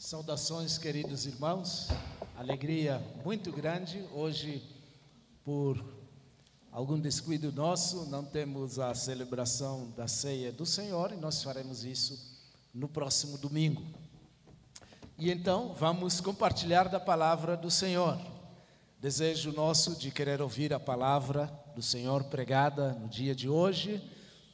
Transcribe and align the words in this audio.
Saudações, 0.00 0.78
queridos 0.78 1.26
irmãos. 1.26 1.88
Alegria 2.34 3.04
muito 3.22 3.52
grande. 3.52 4.02
Hoje, 4.14 4.62
por 5.44 5.78
algum 6.72 6.98
descuido 6.98 7.52
nosso, 7.52 8.06
não 8.06 8.24
temos 8.24 8.78
a 8.78 8.94
celebração 8.94 9.92
da 9.94 10.08
ceia 10.08 10.50
do 10.50 10.64
Senhor 10.64 11.12
e 11.12 11.16
nós 11.16 11.42
faremos 11.42 11.84
isso 11.84 12.18
no 12.72 12.88
próximo 12.88 13.36
domingo. 13.36 13.82
E 15.18 15.30
então, 15.30 15.74
vamos 15.78 16.18
compartilhar 16.18 16.88
da 16.88 16.98
palavra 16.98 17.54
do 17.54 17.70
Senhor. 17.70 18.18
Desejo 18.98 19.52
nosso 19.52 19.96
de 19.96 20.10
querer 20.10 20.40
ouvir 20.40 20.72
a 20.72 20.80
palavra 20.80 21.52
do 21.76 21.82
Senhor 21.82 22.24
pregada 22.24 22.94
no 22.94 23.06
dia 23.06 23.34
de 23.34 23.50
hoje. 23.50 24.02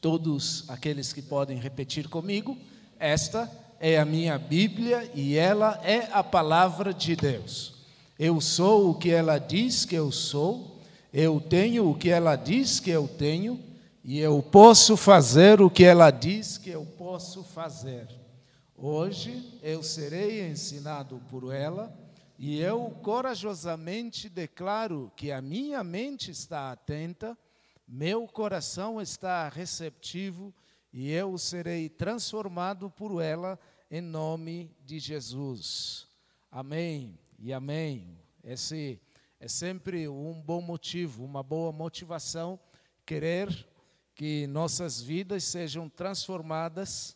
Todos 0.01 0.69
aqueles 0.69 1.13
que 1.13 1.23
podem 1.23 1.57
repetir 1.57 2.09
comigo, 2.09 2.59
esta 2.99 3.49
é 3.63 3.66
a 3.99 4.05
minha 4.05 4.39
Bíblia 4.39 5.11
e 5.15 5.37
ela 5.37 5.81
é 5.85 6.09
a 6.13 6.23
palavra 6.23 6.93
de 6.93 7.15
Deus. 7.15 7.75
Eu 8.19 8.41
sou 8.41 8.91
o 8.91 8.95
que 8.95 9.11
ela 9.11 9.39
diz 9.39 9.85
que 9.85 9.95
eu 9.95 10.11
sou, 10.11 10.81
eu 11.13 11.41
tenho 11.41 11.91
o 11.91 11.95
que 11.95 12.09
ela 12.09 12.37
diz 12.37 12.81
que 12.81 12.91
eu 12.91 13.07
tenho, 13.07 13.63
e 14.03 14.19
eu 14.19 14.43
posso 14.43 14.97
fazer 14.97 15.61
o 15.61 15.69
que 15.69 15.85
ela 15.85 16.11
diz 16.11 16.57
que 16.57 16.71
eu 16.71 16.87
posso 16.97 17.43
fazer. 17.43 18.07
Hoje 18.77 19.59
eu 19.63 19.83
serei 19.83 20.49
ensinado 20.49 21.21
por 21.29 21.55
ela, 21.55 21.93
e 22.39 22.61
eu 22.61 22.95
corajosamente 23.03 24.29
declaro 24.29 25.11
que 25.17 25.33
a 25.33 25.43
minha 25.43 25.83
mente 25.83 26.31
está 26.31 26.71
atenta, 26.71 27.37
meu 27.89 28.27
coração 28.27 29.01
está 29.01 29.49
receptivo 29.49 30.53
e 30.97 31.13
eu 31.13 31.37
serei 31.37 31.91
transformado 31.91 32.89
por 32.89 33.21
ela 33.21 33.61
em 33.91 34.01
nome 34.01 34.75
de 34.83 34.99
Jesus. 34.99 36.09
Amém 36.51 37.19
e 37.39 37.53
amém. 37.53 38.19
Esse 38.43 38.99
é 39.39 39.47
sempre 39.47 40.09
um 40.09 40.41
bom 40.41 40.63
motivo, 40.63 41.23
uma 41.23 41.43
boa 41.43 41.71
motivação, 41.71 42.59
querer 43.05 43.69
que 44.15 44.47
nossas 44.47 44.99
vidas 44.99 45.45
sejam 45.45 45.87
transformadas 45.87 47.15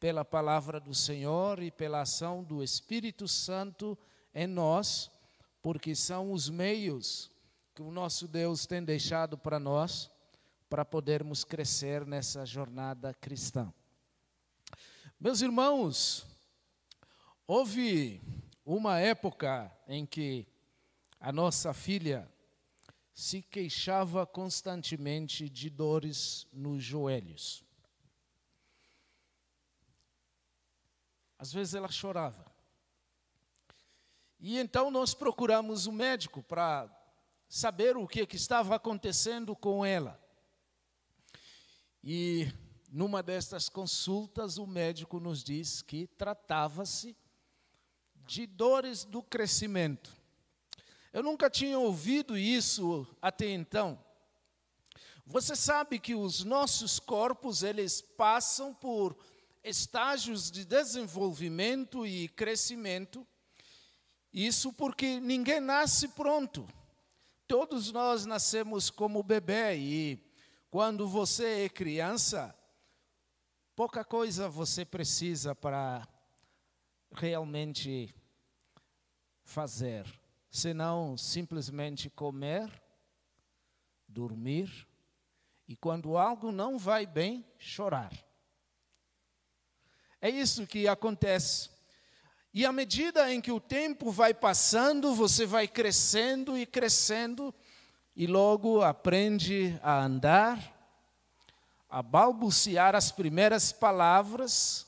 pela 0.00 0.24
palavra 0.24 0.80
do 0.80 0.92
Senhor 0.92 1.62
e 1.62 1.70
pela 1.70 2.00
ação 2.00 2.42
do 2.42 2.64
Espírito 2.64 3.28
Santo 3.28 3.96
em 4.34 4.48
nós, 4.48 5.08
porque 5.62 5.94
são 5.94 6.32
os 6.32 6.50
meios 6.50 7.30
que 7.76 7.82
o 7.82 7.92
nosso 7.92 8.26
Deus 8.26 8.66
tem 8.66 8.82
deixado 8.82 9.38
para 9.38 9.60
nós 9.60 10.10
para 10.70 10.84
podermos 10.84 11.42
crescer 11.42 12.06
nessa 12.06 12.46
jornada 12.46 13.12
cristã. 13.12 13.74
Meus 15.18 15.40
irmãos, 15.40 16.24
houve 17.44 18.22
uma 18.64 19.00
época 19.00 19.76
em 19.88 20.06
que 20.06 20.46
a 21.18 21.32
nossa 21.32 21.74
filha 21.74 22.32
se 23.12 23.42
queixava 23.42 24.24
constantemente 24.24 25.48
de 25.48 25.68
dores 25.68 26.46
nos 26.52 26.84
joelhos. 26.84 27.64
Às 31.36 31.52
vezes 31.52 31.74
ela 31.74 31.90
chorava. 31.90 32.46
E 34.38 34.56
então 34.56 34.88
nós 34.88 35.14
procuramos 35.14 35.88
um 35.88 35.92
médico 35.92 36.44
para 36.44 36.88
saber 37.48 37.96
o 37.96 38.06
que, 38.06 38.24
que 38.24 38.36
estava 38.36 38.76
acontecendo 38.76 39.56
com 39.56 39.84
ela. 39.84 40.19
E 42.02 42.50
numa 42.90 43.22
destas 43.22 43.68
consultas, 43.68 44.58
o 44.58 44.66
médico 44.66 45.20
nos 45.20 45.44
diz 45.44 45.82
que 45.82 46.06
tratava-se 46.06 47.16
de 48.26 48.46
dores 48.46 49.04
do 49.04 49.22
crescimento. 49.22 50.16
Eu 51.12 51.22
nunca 51.22 51.50
tinha 51.50 51.78
ouvido 51.78 52.38
isso 52.38 53.06
até 53.20 53.48
então. 53.50 54.02
Você 55.26 55.54
sabe 55.54 55.98
que 55.98 56.14
os 56.14 56.42
nossos 56.42 56.98
corpos, 56.98 57.62
eles 57.62 58.00
passam 58.00 58.74
por 58.74 59.16
estágios 59.62 60.50
de 60.50 60.64
desenvolvimento 60.64 62.06
e 62.06 62.28
crescimento. 62.28 63.26
Isso 64.32 64.72
porque 64.72 65.20
ninguém 65.20 65.60
nasce 65.60 66.08
pronto. 66.08 66.66
Todos 67.46 67.92
nós 67.92 68.24
nascemos 68.26 68.90
como 68.90 69.22
bebê 69.22 69.76
e 69.76 70.29
quando 70.70 71.08
você 71.08 71.64
é 71.64 71.68
criança, 71.68 72.54
pouca 73.74 74.04
coisa 74.04 74.48
você 74.48 74.84
precisa 74.84 75.52
para 75.52 76.06
realmente 77.12 78.14
fazer, 79.42 80.06
senão 80.48 81.16
simplesmente 81.18 82.08
comer, 82.08 82.70
dormir 84.06 84.86
e 85.66 85.74
quando 85.74 86.16
algo 86.16 86.52
não 86.52 86.78
vai 86.78 87.04
bem, 87.04 87.44
chorar. 87.58 88.12
É 90.20 90.30
isso 90.30 90.66
que 90.66 90.86
acontece. 90.86 91.70
E 92.54 92.64
à 92.64 92.72
medida 92.72 93.32
em 93.32 93.40
que 93.40 93.50
o 93.50 93.60
tempo 93.60 94.10
vai 94.10 94.34
passando, 94.34 95.14
você 95.14 95.46
vai 95.46 95.66
crescendo 95.66 96.56
e 96.56 96.66
crescendo, 96.66 97.54
e 98.20 98.26
logo 98.26 98.82
aprende 98.82 99.80
a 99.82 100.04
andar, 100.04 100.76
a 101.88 102.02
balbuciar 102.02 102.94
as 102.94 103.10
primeiras 103.10 103.72
palavras. 103.72 104.86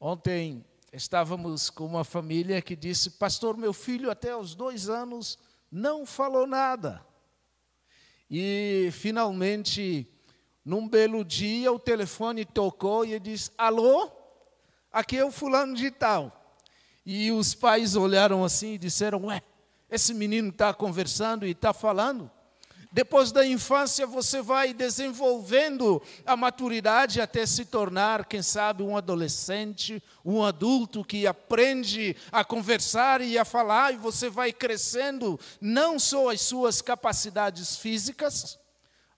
Ontem 0.00 0.64
estávamos 0.90 1.68
com 1.68 1.84
uma 1.84 2.04
família 2.04 2.62
que 2.62 2.74
disse: 2.74 3.10
Pastor, 3.10 3.54
meu 3.54 3.74
filho 3.74 4.10
até 4.10 4.34
os 4.34 4.54
dois 4.54 4.88
anos 4.88 5.38
não 5.70 6.06
falou 6.06 6.46
nada. 6.46 7.04
E 8.30 8.88
finalmente, 8.92 10.08
num 10.64 10.88
belo 10.88 11.26
dia, 11.26 11.70
o 11.70 11.78
telefone 11.78 12.46
tocou 12.46 13.04
e 13.04 13.10
ele 13.10 13.20
disse: 13.20 13.50
Alô, 13.58 14.10
aqui 14.90 15.18
é 15.18 15.24
o 15.24 15.30
fulano 15.30 15.74
de 15.74 15.90
tal. 15.90 16.56
E 17.04 17.30
os 17.30 17.54
pais 17.54 17.94
olharam 17.94 18.42
assim 18.42 18.72
e 18.72 18.78
disseram: 18.78 19.26
Ué, 19.26 19.42
esse 19.90 20.14
menino 20.14 20.48
está 20.48 20.72
conversando 20.72 21.46
e 21.46 21.50
está 21.50 21.74
falando. 21.74 22.37
Depois 22.90 23.30
da 23.30 23.46
infância, 23.46 24.06
você 24.06 24.40
vai 24.40 24.72
desenvolvendo 24.72 26.02
a 26.24 26.34
maturidade 26.34 27.20
até 27.20 27.44
se 27.44 27.66
tornar, 27.66 28.24
quem 28.24 28.42
sabe, 28.42 28.82
um 28.82 28.96
adolescente, 28.96 30.02
um 30.24 30.42
adulto 30.42 31.04
que 31.04 31.26
aprende 31.26 32.16
a 32.32 32.42
conversar 32.42 33.20
e 33.20 33.36
a 33.36 33.44
falar, 33.44 33.92
e 33.92 33.98
você 33.98 34.30
vai 34.30 34.52
crescendo 34.52 35.38
não 35.60 35.98
só 35.98 36.30
as 36.30 36.40
suas 36.40 36.80
capacidades 36.80 37.76
físicas, 37.76 38.58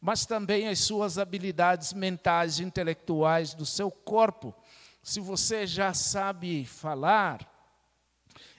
mas 0.00 0.26
também 0.26 0.66
as 0.66 0.80
suas 0.80 1.16
habilidades 1.16 1.92
mentais 1.92 2.58
e 2.58 2.64
intelectuais 2.64 3.54
do 3.54 3.64
seu 3.64 3.88
corpo. 3.88 4.52
Se 5.00 5.20
você 5.20 5.64
já 5.64 5.94
sabe 5.94 6.64
falar, 6.64 7.48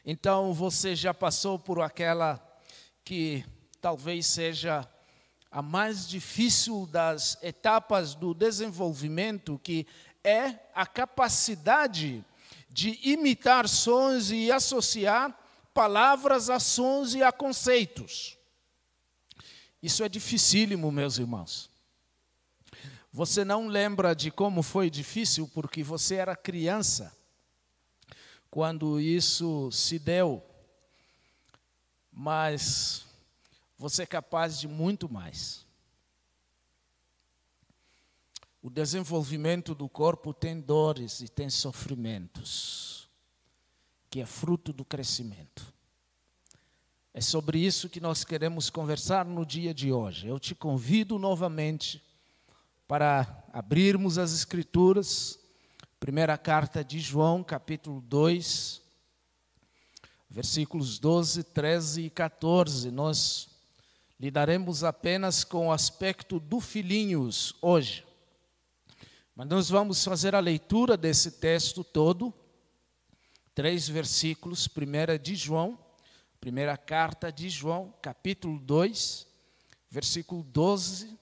então 0.05 0.53
você 0.53 0.95
já 0.95 1.13
passou 1.13 1.59
por 1.59 1.81
aquela 1.81 2.39
que 3.03 3.43
talvez 3.81 4.25
seja 4.27 4.87
a 5.51 5.61
mais 5.61 6.07
difícil 6.07 6.87
das 6.87 7.37
etapas 7.43 8.15
do 8.15 8.33
desenvolvimento, 8.33 9.59
que 9.61 9.85
é 10.23 10.57
a 10.73 10.87
capacidade 10.87 12.23
de 12.69 12.97
imitar 13.03 13.67
sons 13.67 14.31
e 14.31 14.49
associar 14.49 15.37
palavras 15.73 16.49
a 16.49 16.57
sons 16.57 17.13
e 17.13 17.21
a 17.21 17.31
conceitos. 17.31 18.37
Isso 19.83 20.03
é 20.03 20.09
dificílimo, 20.09 20.89
meus 20.91 21.17
irmãos. 21.17 21.69
Você 23.11 23.43
não 23.43 23.67
lembra 23.67 24.15
de 24.15 24.31
como 24.31 24.63
foi 24.63 24.89
difícil 24.89 25.49
porque 25.53 25.83
você 25.83 26.15
era 26.15 26.33
criança 26.33 27.13
quando 28.49 29.01
isso 29.01 29.69
se 29.71 29.99
deu, 29.99 30.41
mas 32.11 33.05
você 33.81 34.03
é 34.03 34.05
capaz 34.05 34.59
de 34.59 34.67
muito 34.67 35.11
mais. 35.11 35.65
O 38.61 38.69
desenvolvimento 38.69 39.73
do 39.73 39.89
corpo 39.89 40.35
tem 40.35 40.61
dores 40.61 41.19
e 41.19 41.27
tem 41.27 41.49
sofrimentos, 41.49 43.09
que 44.07 44.21
é 44.21 44.25
fruto 44.27 44.71
do 44.71 44.85
crescimento. 44.85 45.73
É 47.11 47.19
sobre 47.19 47.57
isso 47.57 47.89
que 47.89 47.99
nós 47.99 48.23
queremos 48.23 48.69
conversar 48.69 49.25
no 49.25 49.43
dia 49.43 49.73
de 49.73 49.91
hoje. 49.91 50.27
Eu 50.27 50.39
te 50.39 50.53
convido 50.53 51.17
novamente 51.17 52.03
para 52.87 53.43
abrirmos 53.51 54.19
as 54.19 54.31
Escrituras 54.31 55.39
Primeira 55.99 56.35
carta 56.35 56.83
de 56.83 56.99
João, 56.99 57.43
capítulo 57.43 58.01
2, 58.01 58.81
versículos 60.27 60.97
12, 60.97 61.43
13 61.43 62.01
e 62.03 62.09
14. 62.09 62.89
Nós 62.89 63.50
lidaremos 64.21 64.83
apenas 64.83 65.43
com 65.43 65.69
o 65.69 65.71
aspecto 65.71 66.39
do 66.39 66.59
filhinhos 66.59 67.55
hoje. 67.59 68.05
Mas 69.35 69.47
nós 69.47 69.67
vamos 69.67 70.05
fazer 70.05 70.35
a 70.35 70.39
leitura 70.39 70.95
desse 70.95 71.31
texto 71.31 71.83
todo, 71.83 72.31
três 73.55 73.89
versículos. 73.89 74.67
Primeira 74.67 75.17
de 75.17 75.33
João, 75.33 75.75
primeira 76.39 76.77
carta 76.77 77.31
de 77.31 77.49
João, 77.49 77.91
capítulo 77.99 78.59
2, 78.59 79.25
versículo 79.89 80.43
12 80.43 81.17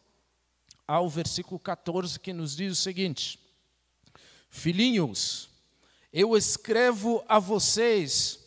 ao 0.85 1.07
versículo 1.07 1.57
14, 1.57 2.19
que 2.19 2.33
nos 2.33 2.53
diz 2.53 2.73
o 2.73 2.81
seguinte: 2.81 3.39
Filhinhos, 4.49 5.49
eu 6.11 6.35
escrevo 6.35 7.23
a 7.29 7.39
vocês, 7.39 8.45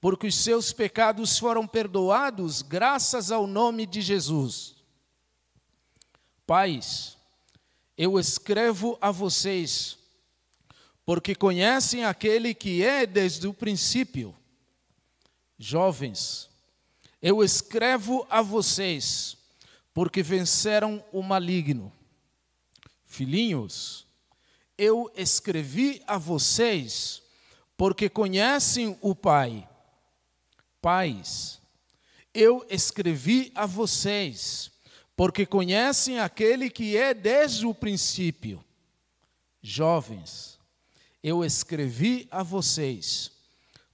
porque 0.00 0.26
os 0.28 0.34
seus 0.34 0.72
pecados 0.72 1.38
foram 1.38 1.66
perdoados 1.66 2.62
graças 2.62 3.30
ao 3.30 3.46
nome 3.46 3.84
de 3.84 4.00
Jesus. 4.00 4.76
Pais, 6.46 7.18
eu 7.96 8.18
escrevo 8.18 8.96
a 9.00 9.10
vocês, 9.10 9.98
porque 11.04 11.34
conhecem 11.34 12.04
aquele 12.04 12.54
que 12.54 12.82
é 12.82 13.04
desde 13.04 13.46
o 13.46 13.52
princípio. 13.52 14.34
Jovens, 15.58 16.48
eu 17.20 17.44
escrevo 17.44 18.26
a 18.30 18.40
vocês, 18.40 19.36
porque 19.92 20.22
venceram 20.22 21.04
o 21.12 21.22
maligno. 21.22 21.92
Filhinhos, 23.04 24.06
eu 24.78 25.12
escrevi 25.14 26.02
a 26.06 26.16
vocês, 26.16 27.22
porque 27.76 28.08
conhecem 28.08 28.96
o 29.02 29.14
Pai. 29.14 29.68
Pais, 30.80 31.60
eu 32.32 32.64
escrevi 32.70 33.52
a 33.54 33.66
vocês, 33.66 34.70
porque 35.16 35.44
conhecem 35.44 36.18
aquele 36.18 36.70
que 36.70 36.96
é 36.96 37.12
desde 37.12 37.66
o 37.66 37.74
princípio. 37.74 38.64
Jovens, 39.62 40.58
eu 41.22 41.44
escrevi 41.44 42.26
a 42.30 42.42
vocês, 42.42 43.30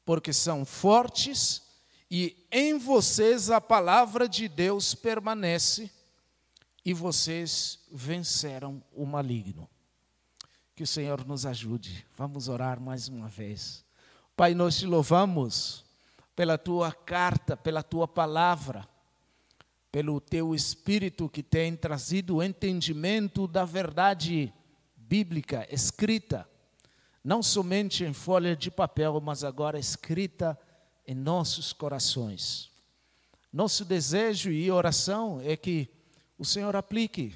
porque 0.04 0.32
são 0.32 0.64
fortes 0.64 1.62
e 2.10 2.46
em 2.52 2.78
vocês 2.78 3.50
a 3.50 3.60
palavra 3.60 4.28
de 4.28 4.48
Deus 4.48 4.94
permanece 4.94 5.90
e 6.84 6.94
vocês 6.94 7.80
venceram 7.90 8.80
o 8.92 9.04
maligno. 9.04 9.68
Que 10.76 10.84
o 10.84 10.86
Senhor 10.86 11.26
nos 11.26 11.44
ajude. 11.44 12.06
Vamos 12.16 12.48
orar 12.48 12.78
mais 12.80 13.08
uma 13.08 13.28
vez. 13.28 13.84
Pai, 14.36 14.54
nós 14.54 14.78
te 14.78 14.86
louvamos 14.86 15.85
pela 16.36 16.58
tua 16.58 16.92
carta, 16.92 17.56
pela 17.56 17.82
tua 17.82 18.06
palavra, 18.06 18.86
pelo 19.90 20.20
teu 20.20 20.54
espírito 20.54 21.30
que 21.30 21.42
tem 21.42 21.74
trazido 21.74 22.36
o 22.36 22.42
entendimento 22.42 23.48
da 23.48 23.64
verdade 23.64 24.52
bíblica 24.94 25.66
escrita, 25.72 26.46
não 27.24 27.42
somente 27.42 28.04
em 28.04 28.12
folha 28.12 28.54
de 28.54 28.70
papel, 28.70 29.18
mas 29.20 29.42
agora 29.42 29.78
escrita 29.78 30.58
em 31.06 31.14
nossos 31.14 31.72
corações. 31.72 32.70
Nosso 33.50 33.86
desejo 33.86 34.50
e 34.50 34.70
oração 34.70 35.40
é 35.42 35.56
que 35.56 35.88
o 36.36 36.44
Senhor 36.44 36.76
aplique 36.76 37.34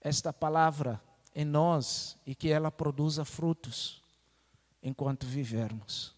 esta 0.00 0.32
palavra 0.32 1.02
em 1.34 1.44
nós 1.44 2.16
e 2.24 2.34
que 2.36 2.48
ela 2.48 2.70
produza 2.70 3.24
frutos 3.24 4.00
enquanto 4.80 5.26
vivermos. 5.26 6.13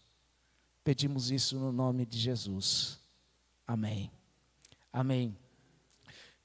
Pedimos 0.87 1.31
isso 1.31 1.59
no 1.59 1.69
nome 1.69 2.05
de 2.05 2.17
Jesus. 2.17 2.97
Amém. 3.67 4.09
Amém. 4.93 5.37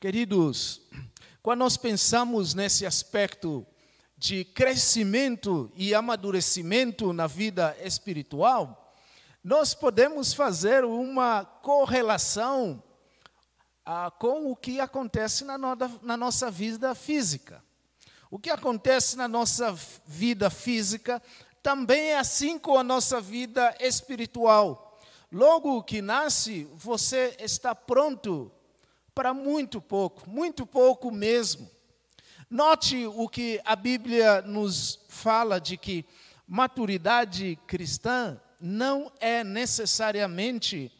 Queridos, 0.00 0.81
quando 1.41 1.61
nós 1.61 1.77
pensamos 1.77 2.53
nesse 2.53 2.85
aspecto 2.85 3.65
de 4.19 4.44
crescimento 4.44 5.71
e 5.77 5.94
amadurecimento 5.94 7.12
na 7.12 7.29
vida 7.29 7.77
espiritual, 7.85 8.93
nós 9.44 9.75
podemos 9.75 10.35
fazer 10.35 10.85
uma 10.85 11.44
correlação 11.44 12.83
ah, 13.87 14.11
com 14.11 14.50
o 14.50 14.56
que 14.56 14.81
acontece 14.81 15.44
na, 15.44 15.56
no, 15.56 15.77
na 16.03 16.17
nossa 16.17 16.50
vida 16.50 16.97
física. 16.97 17.62
O 18.29 18.41
que 18.41 18.50
acontece 18.50 19.17
na 19.17 19.29
nossa 19.29 19.73
vida 20.05 20.50
física 20.50 21.23
também 21.62 22.11
é 22.11 22.19
assim 22.19 22.59
com 22.59 22.76
a 22.76 22.82
nossa 22.82 23.20
vida 23.20 23.75
espiritual. 23.79 25.00
Logo 25.31 25.82
que 25.82 26.03
nasce, 26.03 26.69
você 26.75 27.37
está 27.38 27.75
pronto 27.75 28.50
para 29.14 29.32
muito 29.32 29.81
pouco, 29.81 30.29
muito 30.29 30.67
pouco 30.67 31.11
mesmo. 31.11 31.70
Note 32.50 33.06
o 33.06 33.29
que 33.29 33.61
a 33.64 33.76
Bíblia 33.76 34.43
nos 34.43 35.00
fala 35.09 35.61
de 35.61 35.76
que 35.76 36.05
maturidade 36.47 37.59
cristã 37.67 38.41
não 38.61 39.11
é 39.20 39.43
necessariamente 39.43 40.93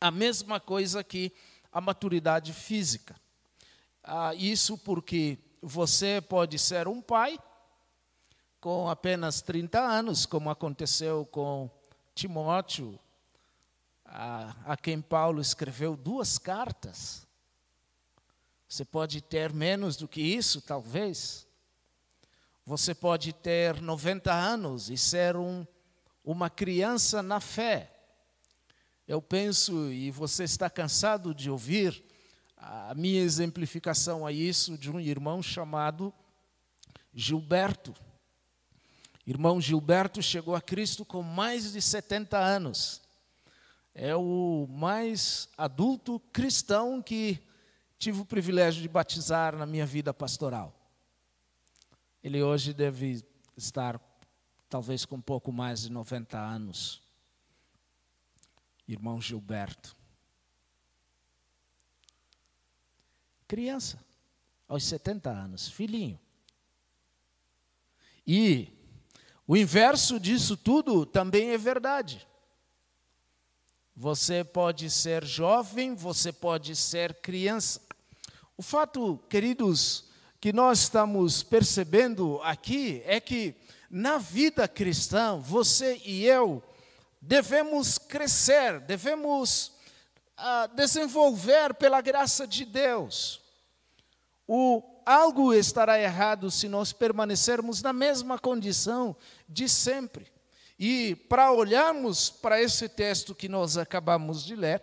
a 0.00 0.10
mesma 0.10 0.60
coisa 0.60 1.02
que 1.02 1.32
a 1.72 1.80
maturidade 1.80 2.52
física. 2.52 3.16
Ah, 4.02 4.34
isso 4.34 4.76
porque 4.76 5.38
você 5.62 6.20
pode 6.20 6.58
ser 6.58 6.86
um 6.86 7.00
pai 7.00 7.38
com 8.60 8.88
apenas 8.88 9.40
30 9.40 9.78
anos, 9.78 10.26
como 10.26 10.50
aconteceu 10.50 11.26
com 11.26 11.70
Timóteo, 12.14 12.98
a, 14.04 14.54
a 14.64 14.76
quem 14.76 15.00
Paulo 15.00 15.40
escreveu 15.40 15.96
duas 15.96 16.38
cartas. 16.38 17.26
Você 18.68 18.84
pode 18.84 19.20
ter 19.20 19.52
menos 19.52 19.96
do 19.96 20.08
que 20.08 20.20
isso, 20.20 20.60
talvez. 20.60 21.46
Você 22.66 22.94
pode 22.94 23.32
ter 23.32 23.80
90 23.80 24.32
anos 24.32 24.90
e 24.90 24.96
ser 24.96 25.36
um 25.36 25.66
uma 26.28 26.50
criança 26.50 27.22
na 27.22 27.40
fé. 27.40 27.90
Eu 29.06 29.22
penso, 29.22 29.90
e 29.90 30.10
você 30.10 30.44
está 30.44 30.68
cansado 30.68 31.34
de 31.34 31.50
ouvir 31.50 32.04
a 32.54 32.94
minha 32.94 33.22
exemplificação 33.22 34.26
a 34.26 34.30
isso 34.30 34.76
de 34.76 34.90
um 34.90 35.00
irmão 35.00 35.42
chamado 35.42 36.12
Gilberto. 37.14 37.94
Irmão 39.28 39.60
Gilberto 39.60 40.22
chegou 40.22 40.54
a 40.56 40.60
Cristo 40.62 41.04
com 41.04 41.22
mais 41.22 41.72
de 41.72 41.82
70 41.82 42.38
anos. 42.38 43.02
É 43.94 44.16
o 44.16 44.66
mais 44.70 45.50
adulto 45.54 46.18
cristão 46.32 47.02
que 47.02 47.38
tive 47.98 48.22
o 48.22 48.24
privilégio 48.24 48.80
de 48.80 48.88
batizar 48.88 49.54
na 49.54 49.66
minha 49.66 49.84
vida 49.84 50.14
pastoral. 50.14 50.74
Ele 52.24 52.42
hoje 52.42 52.72
deve 52.72 53.22
estar 53.54 54.00
talvez 54.66 55.04
com 55.04 55.20
pouco 55.20 55.52
mais 55.52 55.82
de 55.82 55.92
90 55.92 56.38
anos. 56.38 57.02
Irmão 58.88 59.20
Gilberto. 59.20 59.94
Criança, 63.46 64.02
aos 64.66 64.84
70 64.84 65.28
anos, 65.28 65.68
filhinho. 65.68 66.18
E 68.26 68.77
o 69.48 69.56
inverso 69.56 70.20
disso 70.20 70.58
tudo 70.58 71.06
também 71.06 71.52
é 71.52 71.58
verdade. 71.58 72.28
Você 73.96 74.44
pode 74.44 74.90
ser 74.90 75.24
jovem, 75.24 75.94
você 75.94 76.30
pode 76.30 76.76
ser 76.76 77.14
criança. 77.14 77.80
O 78.58 78.62
fato, 78.62 79.18
queridos, 79.26 80.04
que 80.38 80.52
nós 80.52 80.80
estamos 80.80 81.42
percebendo 81.42 82.38
aqui 82.42 83.02
é 83.06 83.18
que 83.18 83.56
na 83.90 84.18
vida 84.18 84.68
cristã, 84.68 85.38
você 85.40 85.98
e 86.04 86.26
eu 86.26 86.62
devemos 87.22 87.96
crescer, 87.96 88.80
devemos 88.80 89.72
uh, 90.38 90.74
desenvolver 90.76 91.72
pela 91.72 92.02
graça 92.02 92.46
de 92.46 92.66
Deus. 92.66 93.40
O 94.46 94.82
algo 95.08 95.54
estará 95.54 95.98
errado 95.98 96.50
se 96.50 96.68
nós 96.68 96.92
permanecermos 96.92 97.80
na 97.80 97.94
mesma 97.94 98.38
condição 98.38 99.16
de 99.48 99.66
sempre. 99.66 100.30
E 100.78 101.14
para 101.14 101.50
olharmos 101.50 102.28
para 102.28 102.60
esse 102.60 102.90
texto 102.90 103.34
que 103.34 103.48
nós 103.48 103.78
acabamos 103.78 104.44
de 104.44 104.54
ler, 104.54 104.82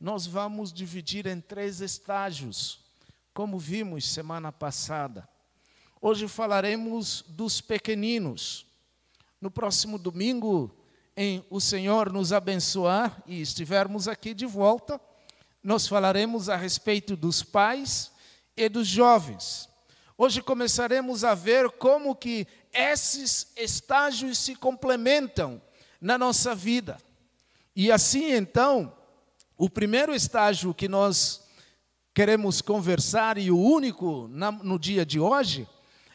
nós 0.00 0.24
vamos 0.24 0.72
dividir 0.72 1.26
em 1.26 1.40
três 1.40 1.80
estágios, 1.80 2.78
como 3.34 3.58
vimos 3.58 4.08
semana 4.08 4.52
passada. 4.52 5.28
Hoje 6.00 6.28
falaremos 6.28 7.24
dos 7.26 7.60
pequeninos. 7.60 8.66
No 9.40 9.50
próximo 9.50 9.98
domingo, 9.98 10.74
em 11.16 11.44
o 11.50 11.60
Senhor 11.60 12.12
nos 12.12 12.32
abençoar 12.32 13.20
e 13.26 13.40
estivermos 13.40 14.06
aqui 14.06 14.32
de 14.32 14.46
volta, 14.46 15.00
nós 15.60 15.88
falaremos 15.88 16.48
a 16.48 16.54
respeito 16.54 17.16
dos 17.16 17.42
pais 17.42 18.14
e 18.56 18.68
dos 18.68 18.88
jovens. 18.88 19.68
Hoje 20.16 20.40
começaremos 20.40 21.24
a 21.24 21.34
ver 21.34 21.70
como 21.72 22.16
que 22.16 22.46
esses 22.72 23.52
estágios 23.56 24.38
se 24.38 24.56
complementam 24.56 25.60
na 26.00 26.16
nossa 26.16 26.54
vida. 26.54 26.96
E 27.74 27.92
assim, 27.92 28.32
então, 28.32 28.96
o 29.58 29.68
primeiro 29.68 30.14
estágio 30.14 30.72
que 30.72 30.88
nós 30.88 31.42
queremos 32.14 32.62
conversar 32.62 33.36
e 33.36 33.50
o 33.50 33.60
único 33.60 34.26
no 34.62 34.78
dia 34.78 35.04
de 35.04 35.20
hoje 35.20 35.68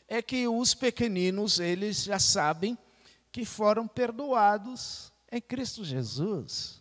é 0.07 0.21
que 0.21 0.47
os 0.47 0.73
pequeninos, 0.73 1.59
eles 1.59 2.03
já 2.03 2.17
sabem 2.17 2.75
que 3.31 3.45
foram 3.45 3.87
perdoados 3.87 5.13
em 5.31 5.39
Cristo 5.39 5.85
Jesus. 5.85 6.80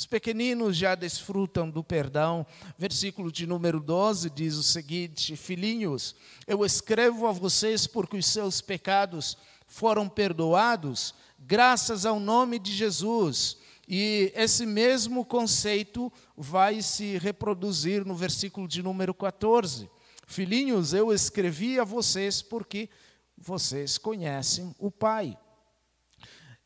Os 0.00 0.06
pequeninos 0.06 0.78
já 0.78 0.94
desfrutam 0.94 1.68
do 1.68 1.84
perdão. 1.84 2.46
Versículo 2.78 3.30
de 3.30 3.46
número 3.46 3.78
12 3.78 4.30
diz 4.30 4.54
o 4.54 4.62
seguinte: 4.62 5.36
Filhinhos, 5.36 6.16
eu 6.46 6.64
escrevo 6.64 7.26
a 7.26 7.32
vocês 7.32 7.86
porque 7.86 8.16
os 8.16 8.24
seus 8.24 8.62
pecados 8.62 9.36
foram 9.66 10.08
perdoados, 10.08 11.14
graças 11.38 12.06
ao 12.06 12.18
nome 12.18 12.58
de 12.58 12.72
Jesus. 12.72 13.58
E 13.86 14.32
esse 14.34 14.64
mesmo 14.64 15.22
conceito 15.22 16.10
vai 16.34 16.80
se 16.80 17.18
reproduzir 17.18 18.02
no 18.06 18.14
versículo 18.14 18.66
de 18.66 18.82
número 18.82 19.12
14. 19.12 19.90
Filhinhos, 20.26 20.94
eu 20.94 21.12
escrevi 21.12 21.78
a 21.78 21.84
vocês 21.84 22.40
porque 22.40 22.88
vocês 23.36 23.98
conhecem 23.98 24.74
o 24.78 24.90
Pai. 24.90 25.36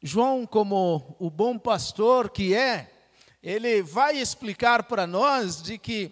João, 0.00 0.47
como 0.47 1.17
o 1.19 1.29
bom 1.29 1.59
pastor 1.59 2.31
que 2.31 2.55
é, 2.55 2.94
ele 3.45 3.83
vai 3.83 4.17
explicar 4.17 4.85
para 4.85 5.07
nós 5.07 5.63
de 5.63 5.77
que 5.77 6.11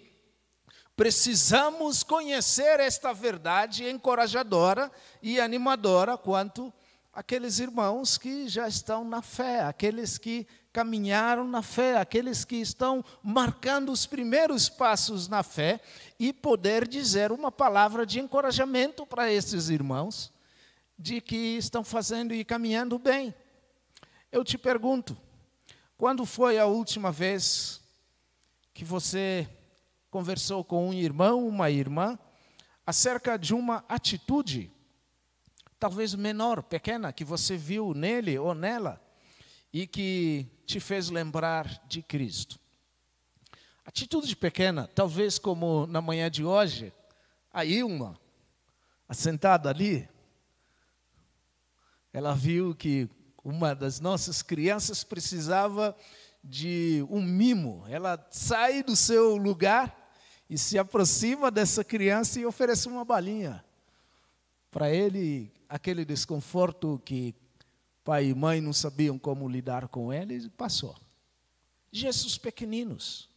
precisamos 0.95 2.03
conhecer 2.03 2.79
esta 2.79 3.11
verdade 3.11 3.89
encorajadora 3.89 4.91
e 5.19 5.39
animadora 5.41 6.15
quanto 6.15 6.71
aqueles 7.11 7.57
irmãos 7.57 8.19
que 8.19 8.47
já 8.47 8.67
estão 8.67 9.03
na 9.03 9.23
fé, 9.23 9.61
aqueles 9.61 10.19
que 10.19 10.45
caminharam 10.71 11.47
na 11.47 11.63
fé, 11.63 11.97
aqueles 11.97 12.45
que 12.45 12.57
estão 12.57 13.03
marcando 13.23 13.91
os 13.91 14.05
primeiros 14.05 14.69
passos 14.69 15.27
na 15.27 15.41
fé 15.41 15.81
e 16.19 16.31
poder 16.31 16.87
dizer 16.87 17.31
uma 17.31 17.51
palavra 17.51 18.05
de 18.05 18.19
encorajamento 18.19 19.07
para 19.07 19.31
esses 19.31 19.69
irmãos 19.69 20.31
de 20.99 21.19
que 21.19 21.57
estão 21.57 21.83
fazendo 21.83 22.31
e 22.31 22.45
caminhando 22.45 22.99
bem. 22.99 23.33
Eu 24.31 24.43
te 24.43 24.55
pergunto, 24.55 25.17
quando 25.97 26.25
foi 26.25 26.57
a 26.57 26.65
última 26.65 27.11
vez 27.11 27.81
que 28.73 28.83
você 28.83 29.47
conversou 30.09 30.63
com 30.63 30.89
um 30.89 30.93
irmão, 30.93 31.47
uma 31.47 31.69
irmã, 31.69 32.17
acerca 32.85 33.37
de 33.37 33.53
uma 33.53 33.83
atitude, 33.87 34.71
talvez 35.79 36.13
menor, 36.15 36.63
pequena, 36.63 37.13
que 37.13 37.23
você 37.23 37.55
viu 37.55 37.93
nele 37.93 38.37
ou 38.37 38.53
nela 38.53 39.01
e 39.71 39.87
que 39.87 40.47
te 40.65 40.79
fez 40.79 41.09
lembrar 41.09 41.67
de 41.87 42.01
Cristo? 42.01 42.59
Atitude 43.85 44.35
pequena, 44.35 44.87
talvez 44.93 45.37
como 45.37 45.85
na 45.87 46.01
manhã 46.01 46.29
de 46.29 46.43
hoje, 46.43 46.93
a 47.51 47.63
Ilma, 47.63 48.19
assentada 49.07 49.69
ali, 49.69 50.07
ela 52.11 52.33
viu 52.33 52.73
que 52.75 53.09
uma 53.43 53.75
das 53.75 53.99
nossas 53.99 54.41
crianças 54.41 55.03
precisava 55.03 55.95
de 56.43 57.05
um 57.09 57.21
mimo. 57.21 57.83
Ela 57.87 58.25
sai 58.31 58.81
do 58.81 58.95
seu 58.95 59.35
lugar 59.35 60.11
e 60.49 60.57
se 60.57 60.77
aproxima 60.77 61.51
dessa 61.51 61.83
criança 61.83 62.39
e 62.39 62.45
oferece 62.45 62.87
uma 62.87 63.03
balinha. 63.03 63.63
Para 64.71 64.89
ele, 64.89 65.51
aquele 65.67 66.05
desconforto 66.05 67.01
que 67.05 67.35
pai 68.03 68.25
e 68.27 68.33
mãe 68.33 68.59
não 68.61 68.73
sabiam 68.73 69.17
como 69.17 69.47
lidar 69.47 69.87
com 69.87 70.11
ele, 70.11 70.49
passou. 70.51 70.95
Gestos 71.91 72.37
pequeninos, 72.37 73.29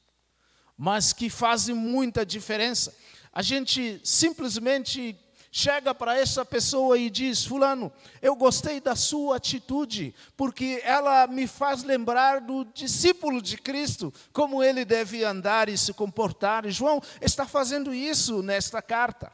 mas 0.77 1.13
que 1.13 1.29
fazem 1.29 1.75
muita 1.75 2.25
diferença. 2.25 2.97
A 3.33 3.43
gente 3.43 4.01
simplesmente 4.03 5.19
chega 5.57 5.95
para 5.95 6.19
essa 6.19 6.45
pessoa 6.45 6.99
e 6.99 7.09
diz: 7.09 7.47
Fulano, 7.47 7.91
eu 8.21 8.37
gostei 8.37 8.79
da 8.79 8.95
sua 8.95 9.37
atitude, 9.37 10.15
porque 10.37 10.83
ela 10.85 11.27
me 11.27 11.47
faz 11.47 11.83
lembrar 11.83 12.43
do 12.43 12.63
discípulo 12.75 13.41
de 13.41 13.57
Cristo, 13.57 14.13
como 14.35 14.63
ele 14.63 14.85
deve 14.85 15.25
andar 15.25 15.71
e 15.71 15.79
se 15.79 15.95
comportar. 15.95 16.67
E 16.67 16.71
João 16.71 17.01
está 17.23 17.47
fazendo 17.47 17.95
isso 17.95 18.43
nesta 18.43 18.83
carta. 18.83 19.33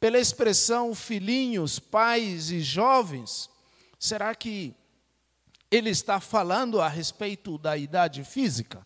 Pela 0.00 0.18
expressão 0.18 0.92
filhinhos, 0.92 1.78
pais 1.78 2.50
e 2.50 2.58
jovens, 2.58 3.48
será 3.96 4.34
que 4.34 4.74
ele 5.70 5.90
está 5.90 6.18
falando 6.18 6.80
a 6.80 6.88
respeito 6.88 7.56
da 7.58 7.76
idade 7.76 8.24
física? 8.24 8.84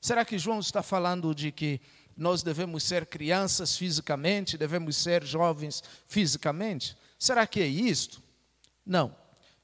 Será 0.00 0.24
que 0.24 0.38
João 0.38 0.58
está 0.58 0.82
falando 0.82 1.32
de 1.32 1.52
que 1.52 1.80
nós 2.16 2.42
devemos 2.42 2.82
ser 2.82 3.06
crianças 3.06 3.76
fisicamente, 3.76 4.56
devemos 4.56 4.96
ser 4.96 5.22
jovens 5.24 5.82
fisicamente? 6.08 6.96
Será 7.18 7.46
que 7.46 7.60
é 7.60 7.66
isto? 7.66 8.22
Não. 8.84 9.14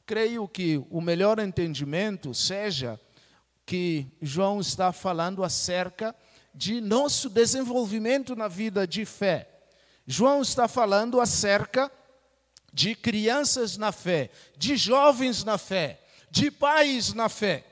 Creio 0.04 0.46
que 0.46 0.84
o 0.90 1.00
melhor 1.00 1.38
entendimento 1.38 2.34
seja 2.34 3.00
que 3.64 4.06
João 4.20 4.60
está 4.60 4.92
falando 4.92 5.42
acerca 5.42 6.14
de 6.54 6.80
nosso 6.80 7.30
desenvolvimento 7.30 8.36
na 8.36 8.48
vida 8.48 8.86
de 8.86 9.04
fé. 9.04 9.48
João 10.06 10.42
está 10.42 10.68
falando 10.68 11.20
acerca 11.20 11.90
de 12.72 12.94
crianças 12.94 13.76
na 13.76 13.92
fé, 13.92 14.30
de 14.56 14.76
jovens 14.76 15.44
na 15.44 15.56
fé, 15.56 16.00
de 16.30 16.50
pais 16.50 17.14
na 17.14 17.28
fé. 17.28 17.64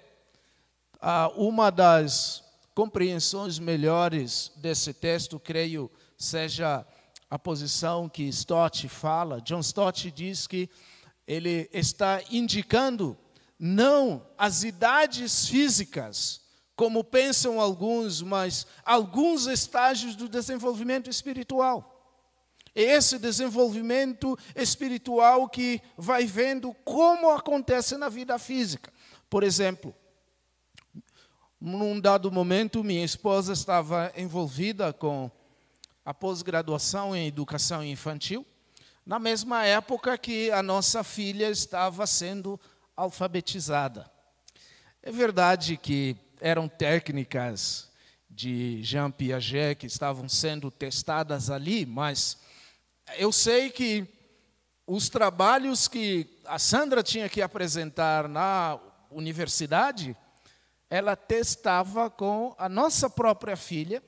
Ah, 1.01 1.31
uma 1.35 1.71
das 1.71 2.45
compreensões 2.81 3.59
melhores 3.59 4.51
desse 4.57 4.95
texto, 4.95 5.39
creio, 5.39 5.91
seja 6.17 6.87
a 7.29 7.39
posição 7.39 8.09
que 8.09 8.23
Stott 8.29 8.89
fala. 8.89 9.39
John 9.43 9.61
Stott 9.61 10.11
diz 10.11 10.47
que 10.47 10.67
ele 11.27 11.69
está 11.75 12.23
indicando 12.31 13.19
não 13.59 14.27
as 14.39 14.63
idades 14.63 15.47
físicas, 15.47 16.41
como 16.75 17.05
pensam 17.05 17.61
alguns, 17.61 18.23
mas 18.23 18.67
alguns 18.83 19.47
estágios 19.47 20.17
do 20.17 20.27
desenvolvimento 20.27 21.11
espiritual. 21.11 22.19
Esse 22.75 23.19
desenvolvimento 23.19 24.39
espiritual 24.57 25.51
que 25.51 25.83
vai 25.99 26.25
vendo 26.25 26.73
como 26.83 27.29
acontece 27.29 27.99
na 27.99 28.09
vida 28.09 28.39
física. 28.39 28.91
Por 29.29 29.43
exemplo, 29.43 29.95
num 31.61 32.00
dado 32.00 32.33
momento, 32.33 32.83
minha 32.83 33.05
esposa 33.05 33.52
estava 33.52 34.11
envolvida 34.17 34.93
com 34.95 35.31
a 36.02 36.14
pós-graduação 36.14 37.14
em 37.14 37.26
educação 37.26 37.85
infantil, 37.85 38.47
na 39.05 39.19
mesma 39.19 39.67
época 39.67 40.17
que 40.17 40.50
a 40.50 40.62
nossa 40.62 41.05
filha 41.05 41.50
estava 41.50 42.07
sendo 42.07 42.59
alfabetizada. 42.97 44.11
É 45.02 45.12
verdade 45.12 45.76
que 45.76 46.17
eram 46.40 46.67
técnicas 46.67 47.90
de 48.29 48.83
Jean 48.83 49.11
Piaget 49.11 49.76
que 49.76 49.87
estavam 49.87 50.29
sendo 50.29 50.71
testadas 50.71 51.50
ali, 51.50 51.85
mas 51.85 52.38
eu 53.19 53.31
sei 53.31 53.69
que 53.69 54.07
os 54.87 55.11
trabalhos 55.11 55.87
que 55.88 56.38
a 56.47 56.59
Sandra 56.59 57.02
tinha 57.02 57.29
que 57.29 57.43
apresentar 57.43 58.29
na 58.29 58.79
universidade 59.11 60.17
ela 60.90 61.14
testava 61.14 62.11
com 62.11 62.52
a 62.59 62.68
nossa 62.68 63.09
própria 63.09 63.56
filha 63.56 64.02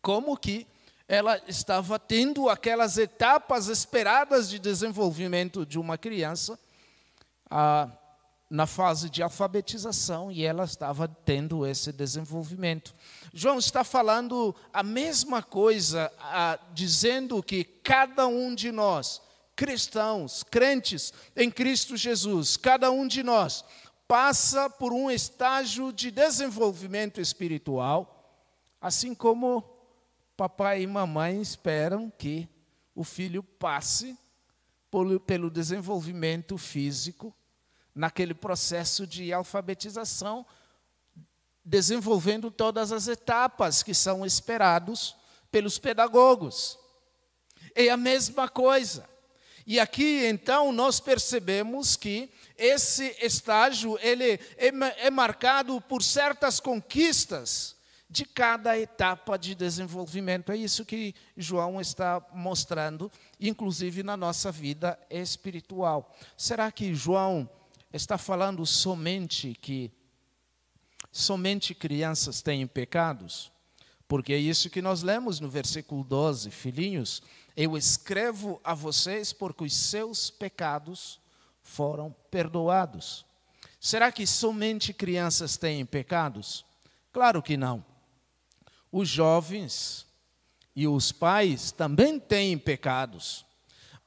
como 0.00 0.38
que 0.38 0.66
ela 1.06 1.40
estava 1.46 1.98
tendo 1.98 2.48
aquelas 2.48 2.96
etapas 2.96 3.68
esperadas 3.68 4.48
de 4.48 4.58
desenvolvimento 4.58 5.66
de 5.66 5.78
uma 5.78 5.98
criança 5.98 6.58
ah, 7.50 7.90
na 8.48 8.66
fase 8.66 9.10
de 9.10 9.22
alfabetização 9.22 10.32
e 10.32 10.44
ela 10.44 10.64
estava 10.64 11.06
tendo 11.06 11.66
esse 11.66 11.92
desenvolvimento. 11.92 12.94
João 13.32 13.58
está 13.58 13.84
falando 13.84 14.54
a 14.72 14.82
mesma 14.82 15.42
coisa, 15.42 16.10
ah, 16.20 16.58
dizendo 16.72 17.42
que 17.42 17.64
cada 17.64 18.26
um 18.26 18.54
de 18.54 18.72
nós, 18.72 19.20
cristãos, 19.54 20.42
crentes 20.42 21.12
em 21.36 21.50
Cristo 21.50 21.96
Jesus, 21.96 22.56
cada 22.56 22.90
um 22.90 23.06
de 23.06 23.22
nós 23.22 23.64
passa 24.08 24.70
por 24.70 24.90
um 24.90 25.10
estágio 25.10 25.92
de 25.92 26.10
desenvolvimento 26.10 27.20
espiritual, 27.20 28.42
assim 28.80 29.14
como 29.14 29.62
papai 30.34 30.82
e 30.82 30.86
mamãe 30.86 31.42
esperam 31.42 32.10
que 32.10 32.48
o 32.94 33.04
filho 33.04 33.42
passe 33.42 34.18
pelo 35.26 35.50
desenvolvimento 35.50 36.56
físico, 36.56 37.34
naquele 37.94 38.32
processo 38.32 39.06
de 39.06 39.32
alfabetização, 39.32 40.46
desenvolvendo 41.62 42.50
todas 42.50 42.92
as 42.92 43.08
etapas 43.08 43.82
que 43.82 43.92
são 43.92 44.24
esperados 44.24 45.14
pelos 45.50 45.78
pedagogos. 45.78 46.78
É 47.74 47.90
a 47.90 47.96
mesma 47.96 48.48
coisa. 48.48 49.06
E 49.66 49.78
aqui 49.78 50.24
então 50.24 50.72
nós 50.72 50.98
percebemos 50.98 51.94
que 51.94 52.32
esse 52.58 53.16
estágio 53.22 53.96
ele 54.02 54.32
é, 54.56 54.68
é 55.06 55.10
marcado 55.10 55.80
por 55.80 56.02
certas 56.02 56.58
conquistas 56.58 57.78
de 58.10 58.24
cada 58.24 58.78
etapa 58.78 59.36
de 59.36 59.54
desenvolvimento. 59.54 60.50
É 60.50 60.56
isso 60.56 60.84
que 60.84 61.14
João 61.36 61.80
está 61.80 62.24
mostrando, 62.32 63.10
inclusive 63.38 64.02
na 64.02 64.16
nossa 64.16 64.50
vida 64.50 64.98
espiritual. 65.08 66.14
Será 66.36 66.72
que 66.72 66.94
João 66.94 67.48
está 67.92 68.18
falando 68.18 68.64
somente 68.66 69.56
que 69.60 69.92
somente 71.12 71.74
crianças 71.74 72.42
têm 72.42 72.66
pecados? 72.66 73.52
Porque 74.08 74.32
é 74.32 74.38
isso 74.38 74.70
que 74.70 74.80
nós 74.80 75.02
lemos 75.02 75.38
no 75.38 75.50
versículo 75.50 76.02
12: 76.02 76.50
Filhinhos, 76.50 77.22
eu 77.54 77.76
escrevo 77.76 78.58
a 78.64 78.72
vocês 78.72 79.34
porque 79.34 79.64
os 79.64 79.74
seus 79.74 80.30
pecados 80.30 81.20
foram 81.68 82.14
perdoados. 82.30 83.24
Será 83.78 84.10
que 84.10 84.26
somente 84.26 84.92
crianças 84.92 85.56
têm 85.56 85.84
pecados? 85.84 86.64
Claro 87.12 87.42
que 87.42 87.56
não. 87.56 87.84
Os 88.90 89.08
jovens 89.08 90.06
e 90.74 90.88
os 90.88 91.12
pais 91.12 91.70
também 91.70 92.18
têm 92.18 92.56
pecados. 92.56 93.44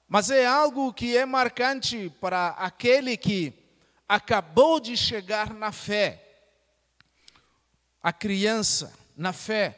Mas 0.07 0.29
é 0.29 0.45
algo 0.45 0.91
que 0.91 1.15
é 1.15 1.25
marcante 1.25 2.09
para 2.19 2.49
aquele 2.49 3.15
que 3.15 3.53
acabou 4.09 4.79
de 4.79 4.97
chegar 4.97 5.53
na 5.53 5.71
fé. 5.71 6.21
A 8.01 8.11
criança 8.11 8.91
na 9.15 9.31
fé. 9.31 9.77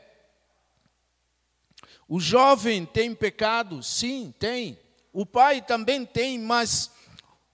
O 2.07 2.19
jovem 2.19 2.85
tem 2.85 3.13
pecados? 3.13 3.87
Sim, 3.87 4.33
tem. 4.39 4.79
O 5.11 5.25
pai 5.25 5.61
também 5.61 6.05
tem, 6.05 6.39
mas 6.39 6.89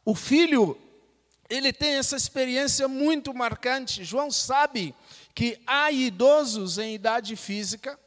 o 0.09 0.15
filho, 0.15 0.75
ele 1.47 1.71
tem 1.71 1.91
essa 1.91 2.15
experiência 2.15 2.87
muito 2.87 3.31
marcante. 3.31 4.03
João 4.03 4.31
sabe 4.31 4.95
que 5.35 5.61
há 5.67 5.91
idosos 5.91 6.79
em 6.79 6.95
idade 6.95 7.35
física 7.35 7.99